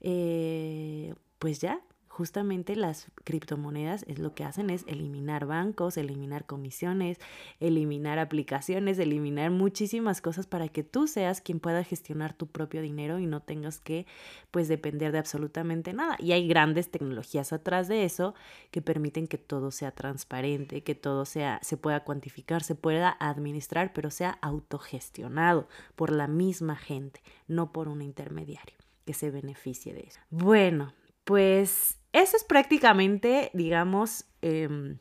Eh, 0.00 1.14
pues 1.38 1.60
ya, 1.60 1.80
justamente 2.10 2.74
las 2.74 3.06
criptomonedas 3.22 4.04
es 4.08 4.18
lo 4.18 4.34
que 4.34 4.44
hacen 4.44 4.68
es 4.68 4.84
eliminar 4.88 5.46
bancos, 5.46 5.96
eliminar 5.96 6.44
comisiones, 6.44 7.18
eliminar 7.60 8.18
aplicaciones, 8.18 8.98
eliminar 8.98 9.52
muchísimas 9.52 10.20
cosas 10.20 10.48
para 10.48 10.68
que 10.68 10.82
tú 10.82 11.06
seas 11.06 11.40
quien 11.40 11.60
pueda 11.60 11.84
gestionar 11.84 12.34
tu 12.34 12.48
propio 12.48 12.82
dinero 12.82 13.20
y 13.20 13.26
no 13.26 13.40
tengas 13.40 13.78
que 13.78 14.06
pues 14.50 14.66
depender 14.66 15.12
de 15.12 15.18
absolutamente 15.18 15.92
nada. 15.92 16.16
Y 16.18 16.32
hay 16.32 16.48
grandes 16.48 16.90
tecnologías 16.90 17.52
atrás 17.52 17.86
de 17.86 18.04
eso 18.04 18.34
que 18.72 18.82
permiten 18.82 19.28
que 19.28 19.38
todo 19.38 19.70
sea 19.70 19.92
transparente, 19.92 20.82
que 20.82 20.96
todo 20.96 21.24
sea 21.24 21.60
se 21.62 21.76
pueda 21.76 22.00
cuantificar, 22.00 22.64
se 22.64 22.74
pueda 22.74 23.16
administrar, 23.20 23.92
pero 23.92 24.10
sea 24.10 24.36
autogestionado 24.42 25.68
por 25.94 26.10
la 26.10 26.26
misma 26.26 26.74
gente, 26.74 27.22
no 27.46 27.72
por 27.72 27.86
un 27.86 28.02
intermediario 28.02 28.76
que 29.06 29.14
se 29.14 29.30
beneficie 29.30 29.94
de 29.94 30.00
eso. 30.00 30.20
Bueno, 30.30 30.92
pues 31.24 31.99
eso 32.12 32.36
es 32.36 32.44
prácticamente, 32.44 33.50
digamos, 33.54 34.24
em, 34.42 34.98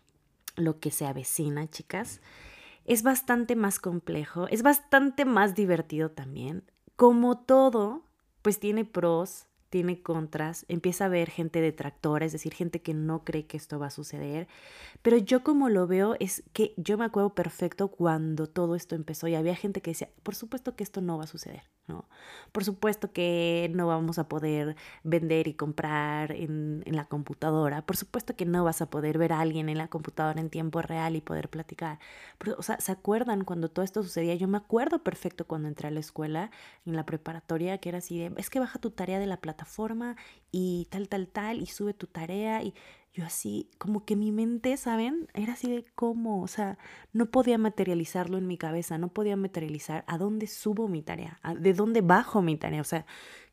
lo 0.55 0.79
que 0.79 0.91
se 0.91 1.05
avecina, 1.05 1.67
chicas. 1.67 2.21
Es 2.85 3.03
bastante 3.03 3.55
más 3.55 3.79
complejo, 3.79 4.47
es 4.47 4.63
bastante 4.63 5.25
más 5.25 5.55
divertido 5.55 6.11
también. 6.11 6.63
Como 6.95 7.37
todo, 7.37 8.03
pues 8.41 8.59
tiene 8.59 8.85
pros, 8.85 9.45
tiene 9.69 10.01
contras, 10.01 10.65
empieza 10.67 11.05
a 11.05 11.07
haber 11.07 11.29
gente 11.29 11.61
detractora, 11.61 12.25
es 12.25 12.31
decir, 12.31 12.53
gente 12.53 12.81
que 12.81 12.93
no 12.93 13.23
cree 13.23 13.45
que 13.45 13.57
esto 13.57 13.79
va 13.79 13.87
a 13.87 13.91
suceder. 13.91 14.47
Pero 15.01 15.17
yo 15.17 15.43
como 15.43 15.69
lo 15.69 15.87
veo 15.87 16.15
es 16.19 16.43
que 16.53 16.73
yo 16.77 16.97
me 16.97 17.05
acuerdo 17.05 17.35
perfecto 17.35 17.89
cuando 17.89 18.47
todo 18.47 18.75
esto 18.75 18.95
empezó 18.95 19.27
y 19.27 19.35
había 19.35 19.55
gente 19.55 19.81
que 19.81 19.91
decía, 19.91 20.09
por 20.23 20.35
supuesto 20.35 20.75
que 20.75 20.83
esto 20.83 21.01
no 21.01 21.17
va 21.17 21.25
a 21.25 21.27
suceder. 21.27 21.63
¿no? 21.87 22.07
Por 22.51 22.63
supuesto 22.63 23.11
que 23.11 23.71
no 23.73 23.87
vamos 23.87 24.19
a 24.19 24.29
poder 24.29 24.75
vender 25.03 25.47
y 25.47 25.55
comprar 25.55 26.31
en, 26.31 26.83
en, 26.85 26.95
la 26.95 27.05
computadora, 27.05 27.83
por 27.83 27.97
supuesto 27.97 28.35
que 28.35 28.45
no 28.45 28.63
vas 28.63 28.83
a 28.83 28.91
poder 28.91 29.17
ver 29.17 29.33
a 29.33 29.39
alguien 29.39 29.69
en 29.69 29.79
la 29.79 29.87
computadora 29.87 30.39
en 30.39 30.51
tiempo 30.51 30.83
real 30.83 31.15
y 31.15 31.21
poder 31.21 31.49
platicar. 31.49 31.97
Pero, 32.37 32.55
o 32.59 32.61
sea, 32.61 32.79
¿se 32.79 32.91
acuerdan 32.91 33.43
cuando 33.43 33.69
todo 33.69 33.83
esto 33.83 34.03
sucedía? 34.03 34.35
Yo 34.35 34.47
me 34.47 34.57
acuerdo 34.57 35.03
perfecto 35.03 35.47
cuando 35.47 35.67
entré 35.67 35.87
a 35.87 35.91
la 35.91 35.99
escuela, 35.99 36.51
en 36.85 36.95
la 36.95 37.07
preparatoria, 37.07 37.79
que 37.79 37.89
era 37.89 37.97
así 37.97 38.19
de, 38.19 38.33
es 38.37 38.51
que 38.51 38.59
baja 38.59 38.77
tu 38.77 38.91
tarea 38.91 39.17
de 39.17 39.25
la 39.25 39.37
plataforma 39.37 39.58
y 40.51 40.87
tal, 40.89 41.07
tal, 41.09 41.27
tal, 41.27 41.61
y 41.61 41.65
sube 41.67 41.93
tu 41.93 42.07
tarea 42.07 42.63
y 42.63 42.73
yo 43.13 43.25
así, 43.25 43.69
como 43.79 44.05
que 44.05 44.15
mi 44.15 44.31
mente, 44.31 44.77
¿saben? 44.77 45.27
Era 45.33 45.53
así 45.53 45.69
de 45.71 45.83
cómo, 45.95 46.41
o 46.43 46.47
sea, 46.47 46.77
no 47.11 47.31
podía 47.31 47.57
materializarlo 47.57 48.37
en 48.37 48.45
mi 48.47 48.57
cabeza, 48.57 48.97
no 48.97 49.09
podía 49.09 49.35
materializar 49.35 50.03
a 50.07 50.17
dónde 50.17 50.45
subo 50.47 50.87
mi 50.87 51.01
tarea, 51.01 51.39
de 51.59 51.73
dónde 51.73 52.01
bajo 52.01 52.41
mi 52.41 52.55
tarea, 52.55 52.81
o 52.81 52.85
sea, 52.85 53.05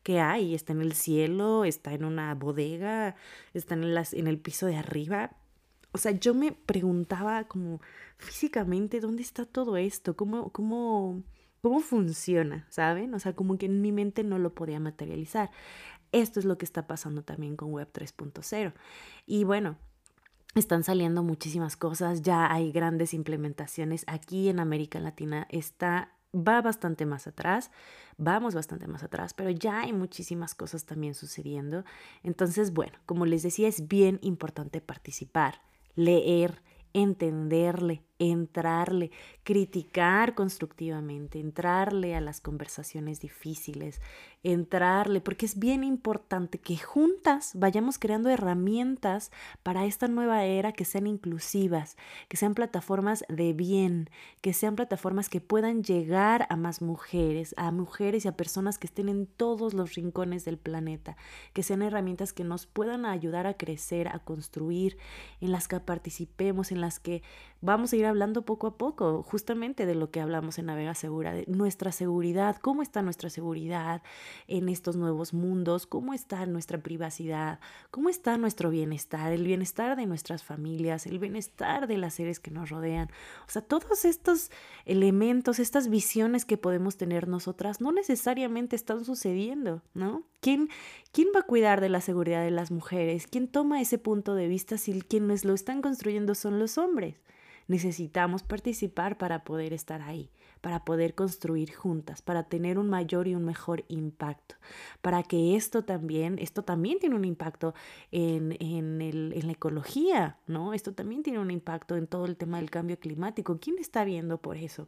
¿qué 0.03 0.19
hay? 0.19 0.53
¿Está 0.53 0.73
en 0.73 0.81
el 0.81 0.93
cielo? 0.93 1.65
¿Está 1.65 1.93
en 1.93 2.05
una 2.05 2.33
bodega? 2.35 3.15
¿Está 3.53 3.73
en, 3.73 3.93
las, 3.93 4.13
en 4.13 4.27
el 4.27 4.39
piso 4.39 4.67
de 4.67 4.77
arriba? 4.77 5.31
O 5.91 5.97
sea, 5.97 6.11
yo 6.11 6.33
me 6.33 6.51
preguntaba 6.51 7.45
como 7.45 7.81
físicamente, 8.17 8.99
¿dónde 8.99 9.23
está 9.23 9.45
todo 9.45 9.77
esto? 9.77 10.15
¿Cómo, 10.15 10.51
cómo, 10.51 11.23
cómo 11.61 11.79
funciona? 11.79 12.67
¿Saben? 12.69 13.13
O 13.15 13.19
sea, 13.19 13.33
como 13.33 13.57
que 13.57 13.65
en 13.65 13.81
mi 13.81 13.91
mente 13.91 14.23
no 14.23 14.37
lo 14.37 14.53
podía 14.53 14.79
materializar. 14.79 15.49
Esto 16.11 16.39
es 16.39 16.45
lo 16.45 16.57
que 16.57 16.65
está 16.65 16.87
pasando 16.87 17.23
también 17.23 17.55
con 17.55 17.71
Web 17.71 17.89
3.0. 17.93 18.73
Y 19.25 19.43
bueno, 19.43 19.77
están 20.55 20.83
saliendo 20.83 21.23
muchísimas 21.23 21.77
cosas, 21.77 22.21
ya 22.21 22.51
hay 22.51 22.71
grandes 22.71 23.13
implementaciones 23.13 24.03
aquí 24.07 24.49
en 24.49 24.59
América 24.59 24.99
Latina, 24.99 25.47
está 25.49 26.13
va 26.33 26.61
bastante 26.61 27.05
más 27.05 27.27
atrás, 27.27 27.71
vamos 28.17 28.53
bastante 28.53 28.87
más 28.87 29.03
atrás, 29.03 29.33
pero 29.33 29.49
ya 29.49 29.81
hay 29.81 29.93
muchísimas 29.93 30.55
cosas 30.55 30.85
también 30.85 31.15
sucediendo. 31.15 31.83
Entonces, 32.23 32.73
bueno, 32.73 32.97
como 33.05 33.25
les 33.25 33.43
decía, 33.43 33.67
es 33.67 33.87
bien 33.87 34.19
importante 34.21 34.81
participar, 34.81 35.61
leer, 35.95 36.61
entenderle, 36.93 38.03
entrarle, 38.19 39.11
criticar 39.43 40.35
constructivamente, 40.35 41.39
entrarle 41.39 42.15
a 42.15 42.21
las 42.21 42.41
conversaciones 42.41 43.19
difíciles, 43.19 44.01
entrarle, 44.43 45.21
porque 45.21 45.45
es 45.45 45.59
bien 45.59 45.83
importante 45.83 46.59
que 46.59 46.77
juntas 46.77 47.51
vayamos 47.55 47.99
creando 47.99 48.29
herramientas 48.29 49.31
para 49.63 49.85
esta 49.85 50.07
nueva 50.07 50.45
era 50.45 50.71
que 50.71 50.85
sean 50.85 51.07
inclusivas, 51.07 51.97
que 52.27 52.37
sean 52.37 52.53
plataformas 52.53 53.23
de 53.29 53.53
bien, 53.53 54.09
que 54.41 54.53
sean 54.53 54.75
plataformas 54.75 55.29
que 55.29 55.41
puedan 55.41 55.83
llegar 55.83 56.47
a 56.49 56.55
más 56.55 56.81
mujeres, 56.81 57.53
a 57.57 57.71
mujeres 57.71 58.25
y 58.25 58.27
a 58.27 58.37
personas 58.37 58.77
que 58.77 58.87
estén 58.87 59.09
en 59.09 59.27
todos 59.27 59.73
los 59.73 59.95
rincones 59.95 60.45
del 60.45 60.57
planeta, 60.57 61.17
que 61.53 61.63
sean 61.63 61.81
herramientas 61.81 62.33
que 62.33 62.43
nos 62.43 62.65
puedan 62.65 63.05
ayudar 63.05 63.47
a 63.47 63.55
crecer, 63.55 64.07
a 64.07 64.19
construir, 64.19 64.97
en 65.41 65.51
las 65.51 65.67
que 65.67 65.79
participemos, 65.79 66.71
en 66.71 66.81
las 66.81 66.99
que 66.99 67.21
vamos 67.61 67.93
a 67.93 67.95
ir 67.95 68.06
hablando 68.07 68.43
poco 68.43 68.67
a 68.67 68.77
poco 68.77 69.23
justamente 69.23 69.85
de 69.85 69.95
lo 69.95 70.11
que 70.11 70.21
hablamos 70.21 70.57
en 70.57 70.67
Navega 70.67 70.93
Segura, 70.93 71.33
de 71.33 71.45
nuestra 71.47 71.91
seguridad, 71.91 72.57
cómo 72.61 72.81
está 72.81 73.01
nuestra 73.01 73.29
seguridad 73.29 74.01
en 74.47 74.69
estos 74.69 74.95
nuevos 74.95 75.33
mundos, 75.33 75.85
cómo 75.85 76.13
está 76.13 76.45
nuestra 76.45 76.79
privacidad, 76.79 77.59
cómo 77.91 78.09
está 78.09 78.37
nuestro 78.37 78.69
bienestar, 78.69 79.31
el 79.31 79.45
bienestar 79.45 79.95
de 79.95 80.05
nuestras 80.05 80.43
familias, 80.43 81.05
el 81.05 81.19
bienestar 81.19 81.87
de 81.87 81.97
las 81.97 82.15
seres 82.15 82.39
que 82.39 82.51
nos 82.51 82.69
rodean. 82.69 83.09
O 83.47 83.51
sea, 83.51 83.61
todos 83.61 84.05
estos 84.05 84.51
elementos, 84.85 85.59
estas 85.59 85.89
visiones 85.89 86.45
que 86.45 86.57
podemos 86.57 86.97
tener 86.97 87.27
nosotras 87.27 87.81
no 87.81 87.91
necesariamente 87.91 88.75
están 88.75 89.05
sucediendo, 89.05 89.81
¿no? 89.93 90.23
¿Quién, 90.39 90.69
¿Quién 91.11 91.29
va 91.35 91.41
a 91.41 91.43
cuidar 91.43 91.81
de 91.81 91.89
la 91.89 92.01
seguridad 92.01 92.43
de 92.43 92.51
las 92.51 92.71
mujeres? 92.71 93.27
¿Quién 93.27 93.47
toma 93.47 93.81
ese 93.81 93.97
punto 93.97 94.35
de 94.35 94.47
vista 94.47 94.77
si 94.77 95.01
quienes 95.01 95.45
lo 95.45 95.53
están 95.53 95.81
construyendo 95.81 96.35
son 96.35 96.59
los 96.59 96.77
hombres? 96.77 97.15
Necesitamos 97.67 98.43
participar 98.43 99.17
para 99.17 99.43
poder 99.43 99.73
estar 99.73 100.01
ahí, 100.01 100.29
para 100.61 100.85
poder 100.85 101.15
construir 101.15 101.73
juntas, 101.73 102.21
para 102.21 102.43
tener 102.43 102.79
un 102.79 102.89
mayor 102.89 103.27
y 103.27 103.35
un 103.35 103.45
mejor 103.45 103.83
impacto, 103.89 104.55
para 105.01 105.23
que 105.23 105.55
esto 105.55 105.83
también, 105.83 106.39
esto 106.39 106.63
también 106.63 106.99
tiene 106.99 107.15
un 107.15 107.25
impacto 107.25 107.73
en, 108.11 108.55
en, 108.59 109.01
el, 109.01 109.33
en 109.35 109.47
la 109.47 109.53
ecología, 109.53 110.37
¿no? 110.47 110.73
Esto 110.73 110.93
también 110.93 111.23
tiene 111.23 111.39
un 111.39 111.51
impacto 111.51 111.95
en 111.97 112.07
todo 112.07 112.25
el 112.25 112.37
tema 112.37 112.57
del 112.57 112.69
cambio 112.69 112.99
climático. 112.99 113.59
¿Quién 113.59 113.77
está 113.79 114.05
viendo 114.05 114.39
por 114.39 114.57
eso? 114.57 114.87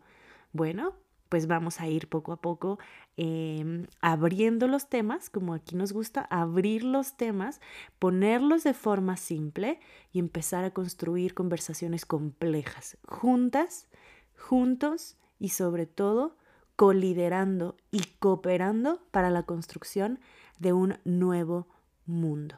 Bueno, 0.53 0.95
pues 1.29 1.45
vamos 1.47 1.79
a 1.79 1.87
ir 1.87 2.09
poco 2.09 2.33
a 2.33 2.41
poco 2.41 2.79
em, 3.15 3.85
abriendo 4.01 4.67
los 4.67 4.89
temas, 4.89 5.29
como 5.29 5.53
aquí 5.53 5.75
nos 5.75 5.93
gusta, 5.93 6.21
abrir 6.29 6.83
los 6.83 7.15
temas, 7.15 7.61
ponerlos 7.99 8.63
de 8.63 8.73
forma 8.73 9.15
simple 9.15 9.79
y 10.11 10.19
empezar 10.19 10.63
a 10.65 10.71
construir 10.71 11.35
conversaciones 11.35 12.05
complejas, 12.05 12.97
juntas, 13.07 13.87
juntos 14.35 15.17
y 15.39 15.49
sobre 15.49 15.85
todo 15.85 16.35
coliderando 16.75 17.77
y 17.91 18.01
cooperando 18.19 19.01
para 19.11 19.29
la 19.29 19.43
construcción 19.43 20.19
de 20.59 20.73
un 20.73 20.97
nuevo 21.03 21.67
mundo. 22.05 22.55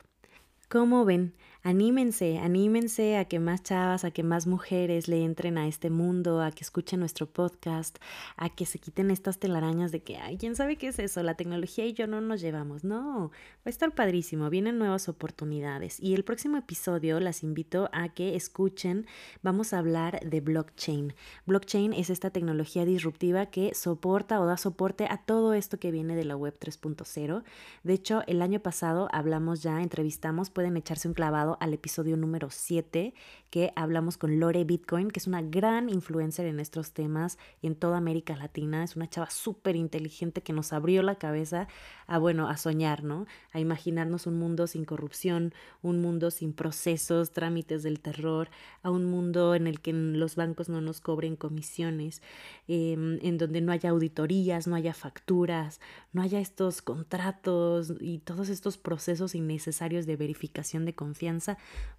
¿Cómo 0.69 1.03
ven? 1.03 1.33
Anímense, 1.63 2.39
anímense 2.39 3.17
a 3.17 3.25
que 3.25 3.39
más 3.39 3.61
chavas, 3.61 4.03
a 4.03 4.09
que 4.09 4.23
más 4.23 4.47
mujeres 4.47 5.07
le 5.07 5.23
entren 5.23 5.59
a 5.59 5.67
este 5.67 5.91
mundo, 5.91 6.41
a 6.41 6.49
que 6.49 6.63
escuchen 6.63 7.01
nuestro 7.01 7.27
podcast, 7.27 7.99
a 8.35 8.49
que 8.49 8.65
se 8.65 8.79
quiten 8.79 9.11
estas 9.11 9.37
telarañas 9.37 9.91
de 9.91 10.01
que, 10.01 10.17
ay, 10.17 10.37
¿quién 10.37 10.55
sabe 10.55 10.77
qué 10.77 10.87
es 10.87 10.97
eso? 10.97 11.21
La 11.21 11.35
tecnología 11.35 11.85
y 11.85 11.93
yo 11.93 12.07
no 12.07 12.19
nos 12.19 12.41
llevamos. 12.41 12.83
No, 12.83 13.29
va 13.29 13.65
a 13.65 13.69
estar 13.69 13.93
padrísimo, 13.93 14.49
vienen 14.49 14.79
nuevas 14.79 15.07
oportunidades. 15.07 15.99
Y 15.99 16.15
el 16.15 16.23
próximo 16.23 16.57
episodio 16.57 17.19
las 17.19 17.43
invito 17.43 17.91
a 17.93 18.09
que 18.09 18.35
escuchen, 18.35 19.05
vamos 19.43 19.73
a 19.73 19.77
hablar 19.77 20.19
de 20.21 20.41
blockchain. 20.41 21.13
Blockchain 21.45 21.93
es 21.93 22.09
esta 22.09 22.31
tecnología 22.31 22.85
disruptiva 22.85 23.45
que 23.45 23.75
soporta 23.75 24.41
o 24.41 24.47
da 24.47 24.57
soporte 24.57 25.05
a 25.07 25.17
todo 25.17 25.53
esto 25.53 25.77
que 25.77 25.91
viene 25.91 26.15
de 26.15 26.25
la 26.25 26.35
web 26.35 26.57
3.0. 26.59 27.43
De 27.83 27.93
hecho, 27.93 28.23
el 28.25 28.41
año 28.41 28.61
pasado 28.61 29.09
hablamos 29.11 29.61
ya, 29.61 29.83
entrevistamos, 29.83 30.49
pueden 30.49 30.75
echarse 30.75 31.07
un 31.07 31.13
clavado 31.13 31.50
al 31.59 31.73
episodio 31.73 32.17
número 32.17 32.49
7 32.49 33.13
que 33.51 33.73
hablamos 33.75 34.17
con 34.17 34.39
Lore 34.39 34.63
Bitcoin, 34.63 35.11
que 35.11 35.19
es 35.19 35.27
una 35.27 35.41
gran 35.41 35.89
influencer 35.89 36.45
en 36.45 36.61
estos 36.61 36.93
temas 36.93 37.37
en 37.61 37.75
toda 37.75 37.97
América 37.97 38.37
Latina. 38.37 38.81
Es 38.81 38.95
una 38.95 39.09
chava 39.09 39.29
súper 39.29 39.75
inteligente 39.75 40.41
que 40.41 40.53
nos 40.53 40.71
abrió 40.71 41.03
la 41.03 41.15
cabeza 41.15 41.67
a, 42.07 42.17
bueno, 42.17 42.47
a 42.47 42.55
soñar, 42.55 43.03
¿no? 43.03 43.25
A 43.51 43.59
imaginarnos 43.59 44.25
un 44.25 44.39
mundo 44.39 44.67
sin 44.67 44.85
corrupción, 44.85 45.53
un 45.81 46.01
mundo 46.01 46.31
sin 46.31 46.53
procesos, 46.53 47.31
trámites 47.31 47.83
del 47.83 47.99
terror, 47.99 48.49
a 48.83 48.89
un 48.89 49.03
mundo 49.03 49.53
en 49.53 49.67
el 49.67 49.81
que 49.81 49.91
los 49.91 50.37
bancos 50.37 50.69
no 50.69 50.79
nos 50.79 51.01
cobren 51.01 51.35
comisiones, 51.35 52.21
em, 52.69 53.19
en 53.21 53.37
donde 53.37 53.59
no 53.59 53.73
haya 53.73 53.89
auditorías, 53.89 54.65
no 54.65 54.75
haya 54.75 54.93
facturas, 54.93 55.81
no 56.13 56.21
haya 56.21 56.39
estos 56.39 56.81
contratos 56.81 57.93
y 57.99 58.19
todos 58.19 58.47
estos 58.47 58.77
procesos 58.77 59.35
innecesarios 59.35 60.05
de 60.05 60.15
verificación 60.15 60.85
de 60.85 60.95
confianza. 60.95 61.40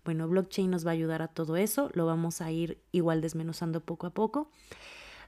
Bueno, 0.05 0.29
blockchain 0.29 0.71
nos 0.71 0.87
va 0.87 0.91
a 0.91 0.95
ayudar 0.95 1.23
a 1.23 1.29
todo 1.29 1.57
eso, 1.57 1.91
lo 1.95 2.07
vamos 2.07 2.41
a 2.41 2.51
ir 2.51 2.79
igual 2.93 3.21
desmenuzando 3.21 3.81
poco 3.81 4.07
a 4.07 4.11
poco. 4.11 4.51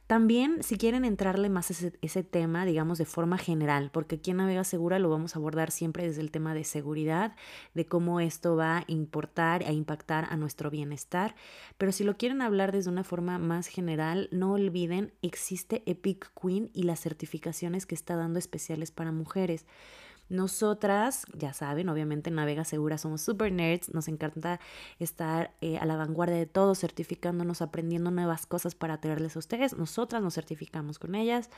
También, 0.06 0.62
si 0.62 0.76
quieren 0.76 1.06
entrarle 1.06 1.48
más 1.48 1.70
a 1.70 1.90
ese, 2.02 2.22
tema, 2.22 2.66
digamos, 2.66 2.98
de 2.98 3.06
forma 3.06 3.38
general, 3.38 3.90
porque 3.90 4.16
aquí 4.16 4.32
en 4.32 4.36
Navega 4.36 4.62
Segura 4.62 4.98
lo 4.98 5.08
vamos 5.08 5.34
a 5.34 5.38
abordar 5.38 5.70
siempre 5.70 6.06
desde 6.06 6.20
el 6.20 6.30
tema 6.30 6.52
de 6.52 6.64
seguridad, 6.64 7.34
de 7.72 7.86
cómo 7.86 8.20
esto 8.20 8.54
va 8.54 8.78
a 8.78 8.84
importar, 8.86 9.62
a 9.62 9.72
impactar 9.72 10.26
a 10.28 10.36
nuestro 10.36 10.70
bienestar. 10.70 11.34
Pero 11.78 11.90
si 11.90 12.04
lo 12.04 12.18
quieren 12.18 12.42
hablar 12.42 12.70
desde 12.70 12.90
una 12.90 13.02
forma 13.02 13.38
más 13.38 13.66
general, 13.66 14.28
no 14.30 14.52
olviden, 14.52 15.14
existe 15.22 15.82
Epic 15.86 16.30
Queen 16.38 16.68
y 16.74 16.82
las 16.82 17.00
certificaciones 17.00 17.86
que 17.86 17.94
está 17.94 18.14
dando 18.14 18.38
especiales 18.38 18.90
para 18.90 19.10
mujeres. 19.10 19.64
Nosotras, 20.28 21.26
ya 21.36 21.52
saben, 21.52 21.88
obviamente 21.88 22.30
en 22.30 22.36
Navega 22.36 22.64
Segura 22.64 22.96
somos 22.98 23.20
super 23.20 23.52
nerds, 23.52 23.92
nos 23.92 24.08
encanta 24.08 24.58
estar 24.98 25.54
eh, 25.60 25.76
a 25.78 25.84
la 25.84 25.96
vanguardia 25.96 26.36
de 26.36 26.46
todo, 26.46 26.74
certificándonos, 26.74 27.60
aprendiendo 27.60 28.10
nuevas 28.10 28.46
cosas 28.46 28.74
para 28.74 29.00
traerles 29.00 29.36
a 29.36 29.38
ustedes. 29.38 29.76
Nosotras 29.76 30.22
nos 30.22 30.34
certificamos 30.34 30.98
con 30.98 31.14
ellas. 31.14 31.50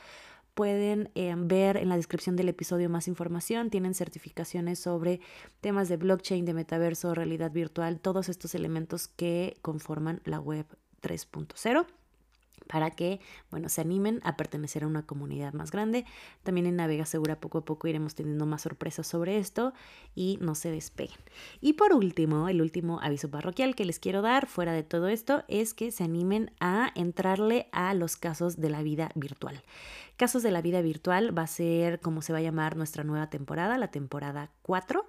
Pueden 0.53 1.11
eh, 1.15 1.33
ver 1.37 1.77
en 1.77 1.87
la 1.87 1.95
descripción 1.95 2.35
del 2.35 2.49
episodio 2.49 2.89
más 2.89 3.07
información. 3.07 3.69
Tienen 3.69 3.93
certificaciones 3.93 4.79
sobre 4.79 5.21
temas 5.61 5.87
de 5.87 5.97
blockchain, 5.97 6.45
de 6.45 6.53
metaverso, 6.53 7.13
realidad 7.13 7.51
virtual, 7.51 7.99
todos 7.99 8.27
estos 8.27 8.55
elementos 8.55 9.07
que 9.07 9.57
conforman 9.61 10.21
la 10.25 10.39
web 10.39 10.65
3.0. 11.01 11.85
para 12.67 12.91
que, 12.91 13.19
bueno, 13.51 13.69
se 13.69 13.81
animen 13.81 14.19
a 14.23 14.37
pertenecer 14.37 14.83
a 14.83 14.87
una 14.87 15.05
comunidad 15.05 15.53
más 15.53 15.71
grande. 15.71 16.05
También 16.43 16.67
en 16.67 16.75
Navega 16.75 17.05
Segura 17.05 17.39
poco 17.39 17.59
a 17.59 17.65
poco 17.65 17.87
iremos 17.87 18.15
teniendo 18.15 18.45
más 18.45 18.63
sorpresas 18.63 19.07
sobre 19.07 19.37
esto 19.37 19.73
y 20.15 20.37
no 20.41 20.55
se 20.55 20.71
despeguen. 20.71 21.17
Y 21.61 21.73
por 21.73 21.93
último, 21.93 22.49
el 22.49 22.61
último 22.61 22.99
aviso 23.01 23.29
parroquial 23.29 23.75
que 23.75 23.85
les 23.85 23.99
quiero 23.99 24.21
dar 24.21 24.47
fuera 24.47 24.73
de 24.73 24.83
todo 24.83 25.07
esto 25.07 25.43
es 25.47 25.73
que 25.73 25.91
se 25.91 26.03
animen 26.03 26.51
a 26.59 26.91
entrarle 26.95 27.67
a 27.71 27.93
los 27.93 28.17
casos 28.17 28.59
de 28.59 28.69
la 28.69 28.81
vida 28.81 29.11
virtual. 29.15 29.63
Casos 30.17 30.41
de 30.41 30.49
la 30.49 30.63
vida 30.63 30.81
virtual 30.81 31.37
va 31.37 31.43
a 31.43 31.47
ser 31.47 31.99
como 31.99 32.23
se 32.23 32.33
va 32.33 32.39
a 32.39 32.41
llamar 32.41 32.75
nuestra 32.75 33.03
nueva 33.03 33.29
temporada, 33.29 33.77
la 33.77 33.91
temporada 33.91 34.49
4. 34.63 35.07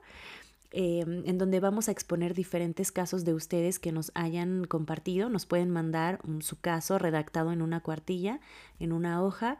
Em, 0.70 1.22
en 1.26 1.38
donde 1.38 1.60
vamos 1.60 1.88
a 1.88 1.92
exponer 1.92 2.34
diferentes 2.34 2.92
casos 2.92 3.24
de 3.24 3.32
ustedes 3.32 3.78
que 3.78 3.90
nos 3.90 4.12
hayan 4.14 4.64
compartido. 4.64 5.30
Nos 5.30 5.46
pueden 5.46 5.70
mandar 5.70 6.20
su 6.40 6.60
caso 6.60 6.98
redactado 6.98 7.52
en 7.52 7.62
una 7.62 7.80
cuartilla, 7.80 8.40
en 8.78 8.92
una 8.92 9.22
hoja, 9.22 9.58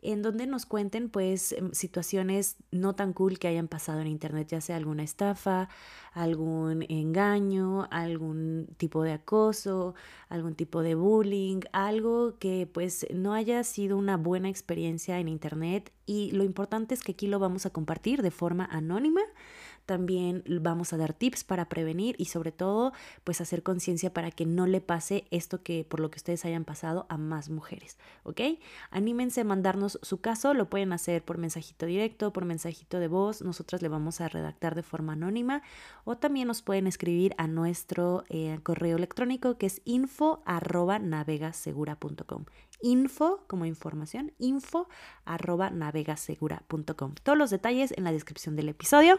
en 0.00 0.22
donde 0.22 0.46
nos 0.46 0.64
cuenten 0.64 1.08
pues 1.08 1.52
em, 1.52 1.72
situaciones 1.72 2.56
no 2.70 2.94
tan 2.94 3.14
cool 3.14 3.38
que 3.40 3.48
hayan 3.48 3.66
pasado 3.66 4.00
en 4.00 4.06
internet, 4.06 4.46
ya 4.48 4.60
sea 4.60 4.76
alguna 4.76 5.02
estafa, 5.02 5.68
algún 6.12 6.84
engaño, 6.88 7.88
algún 7.90 8.68
tipo 8.76 9.02
de 9.02 9.12
acoso, 9.12 9.94
algún 10.28 10.54
tipo 10.54 10.82
de 10.82 10.94
bullying, 10.94 11.60
algo 11.72 12.38
que 12.38 12.68
pues 12.72 13.06
no 13.12 13.34
haya 13.34 13.64
sido 13.64 13.96
una 13.96 14.16
buena 14.16 14.50
experiencia 14.50 15.18
en 15.18 15.26
internet 15.26 15.90
y 16.06 16.30
lo 16.30 16.44
importante 16.44 16.94
es 16.94 17.02
que 17.02 17.12
aquí 17.12 17.26
lo 17.26 17.40
vamos 17.40 17.66
a 17.66 17.70
compartir 17.70 18.22
de 18.22 18.30
forma 18.30 18.66
anónima 18.66 19.22
también 19.86 20.42
vamos 20.60 20.92
a 20.92 20.96
dar 20.96 21.12
tips 21.12 21.44
para 21.44 21.68
prevenir 21.68 22.16
y 22.18 22.26
sobre 22.26 22.52
todo 22.52 22.92
pues 23.24 23.40
hacer 23.40 23.62
conciencia 23.62 24.12
para 24.12 24.30
que 24.30 24.46
no 24.46 24.66
le 24.66 24.80
pase 24.80 25.26
esto 25.30 25.62
que 25.62 25.84
por 25.84 26.00
lo 26.00 26.10
que 26.10 26.16
ustedes 26.16 26.44
hayan 26.44 26.64
pasado 26.64 27.06
a 27.08 27.16
más 27.16 27.50
mujeres, 27.50 27.98
¿ok? 28.22 28.40
Anímense 28.90 29.42
a 29.42 29.44
mandarnos 29.44 29.98
su 30.02 30.20
caso, 30.20 30.54
lo 30.54 30.68
pueden 30.68 30.92
hacer 30.92 31.24
por 31.24 31.38
mensajito 31.38 31.86
directo, 31.86 32.32
por 32.32 32.44
mensajito 32.44 32.98
de 32.98 33.08
voz, 33.08 33.42
nosotras 33.42 33.82
le 33.82 33.88
vamos 33.88 34.20
a 34.20 34.28
redactar 34.28 34.74
de 34.74 34.82
forma 34.82 35.14
anónima 35.14 35.62
o 36.04 36.16
también 36.16 36.48
nos 36.48 36.62
pueden 36.62 36.86
escribir 36.86 37.34
a 37.38 37.46
nuestro 37.46 38.24
eh, 38.28 38.58
correo 38.62 38.96
electrónico 38.96 39.58
que 39.58 39.66
es 39.66 39.82
info 39.84 40.42
arroba 40.44 40.98
navegasegura.com 40.98 42.44
info 42.84 43.42
como 43.46 43.64
información, 43.64 44.32
info 44.38 44.88
navegasegura.com. 45.26 47.14
Todos 47.22 47.38
los 47.38 47.50
detalles 47.50 47.92
en 47.96 48.04
la 48.04 48.12
descripción 48.12 48.56
del 48.56 48.68
episodio. 48.68 49.18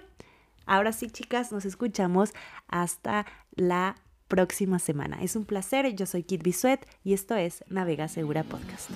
Ahora 0.65 0.91
sí, 0.91 1.07
chicas, 1.07 1.51
nos 1.51 1.65
escuchamos 1.65 2.31
hasta 2.67 3.25
la 3.55 3.95
próxima 4.27 4.79
semana. 4.79 5.17
Es 5.21 5.35
un 5.35 5.45
placer, 5.45 5.95
yo 5.95 6.05
soy 6.05 6.23
Kit 6.23 6.43
Bisuet 6.43 6.85
y 7.03 7.13
esto 7.13 7.35
es 7.35 7.63
Navega 7.69 8.07
Segura 8.07 8.43
Podcast. 8.43 8.89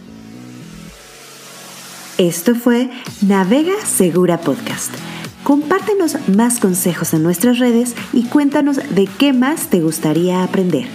Esto 2.17 2.55
fue 2.55 2.89
Navega 3.21 3.85
Segura 3.85 4.39
Podcast. 4.39 4.93
Compártenos 5.43 6.17
más 6.27 6.59
consejos 6.59 7.13
en 7.13 7.23
nuestras 7.23 7.59
redes 7.59 7.95
y 8.11 8.25
cuéntanos 8.27 8.77
de 8.93 9.07
qué 9.17 9.31
más 9.31 9.69
te 9.69 9.79
gustaría 9.79 10.43
aprender. 10.43 10.85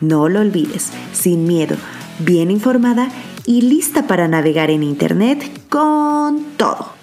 No 0.00 0.28
lo 0.28 0.40
olvides, 0.40 0.92
sin 1.12 1.44
miedo, 1.46 1.76
bien 2.18 2.50
informada 2.50 3.08
y 3.46 3.62
lista 3.62 4.06
para 4.06 4.28
navegar 4.28 4.70
en 4.70 4.82
Internet 4.82 5.68
con 5.68 6.42
todo. 6.56 6.99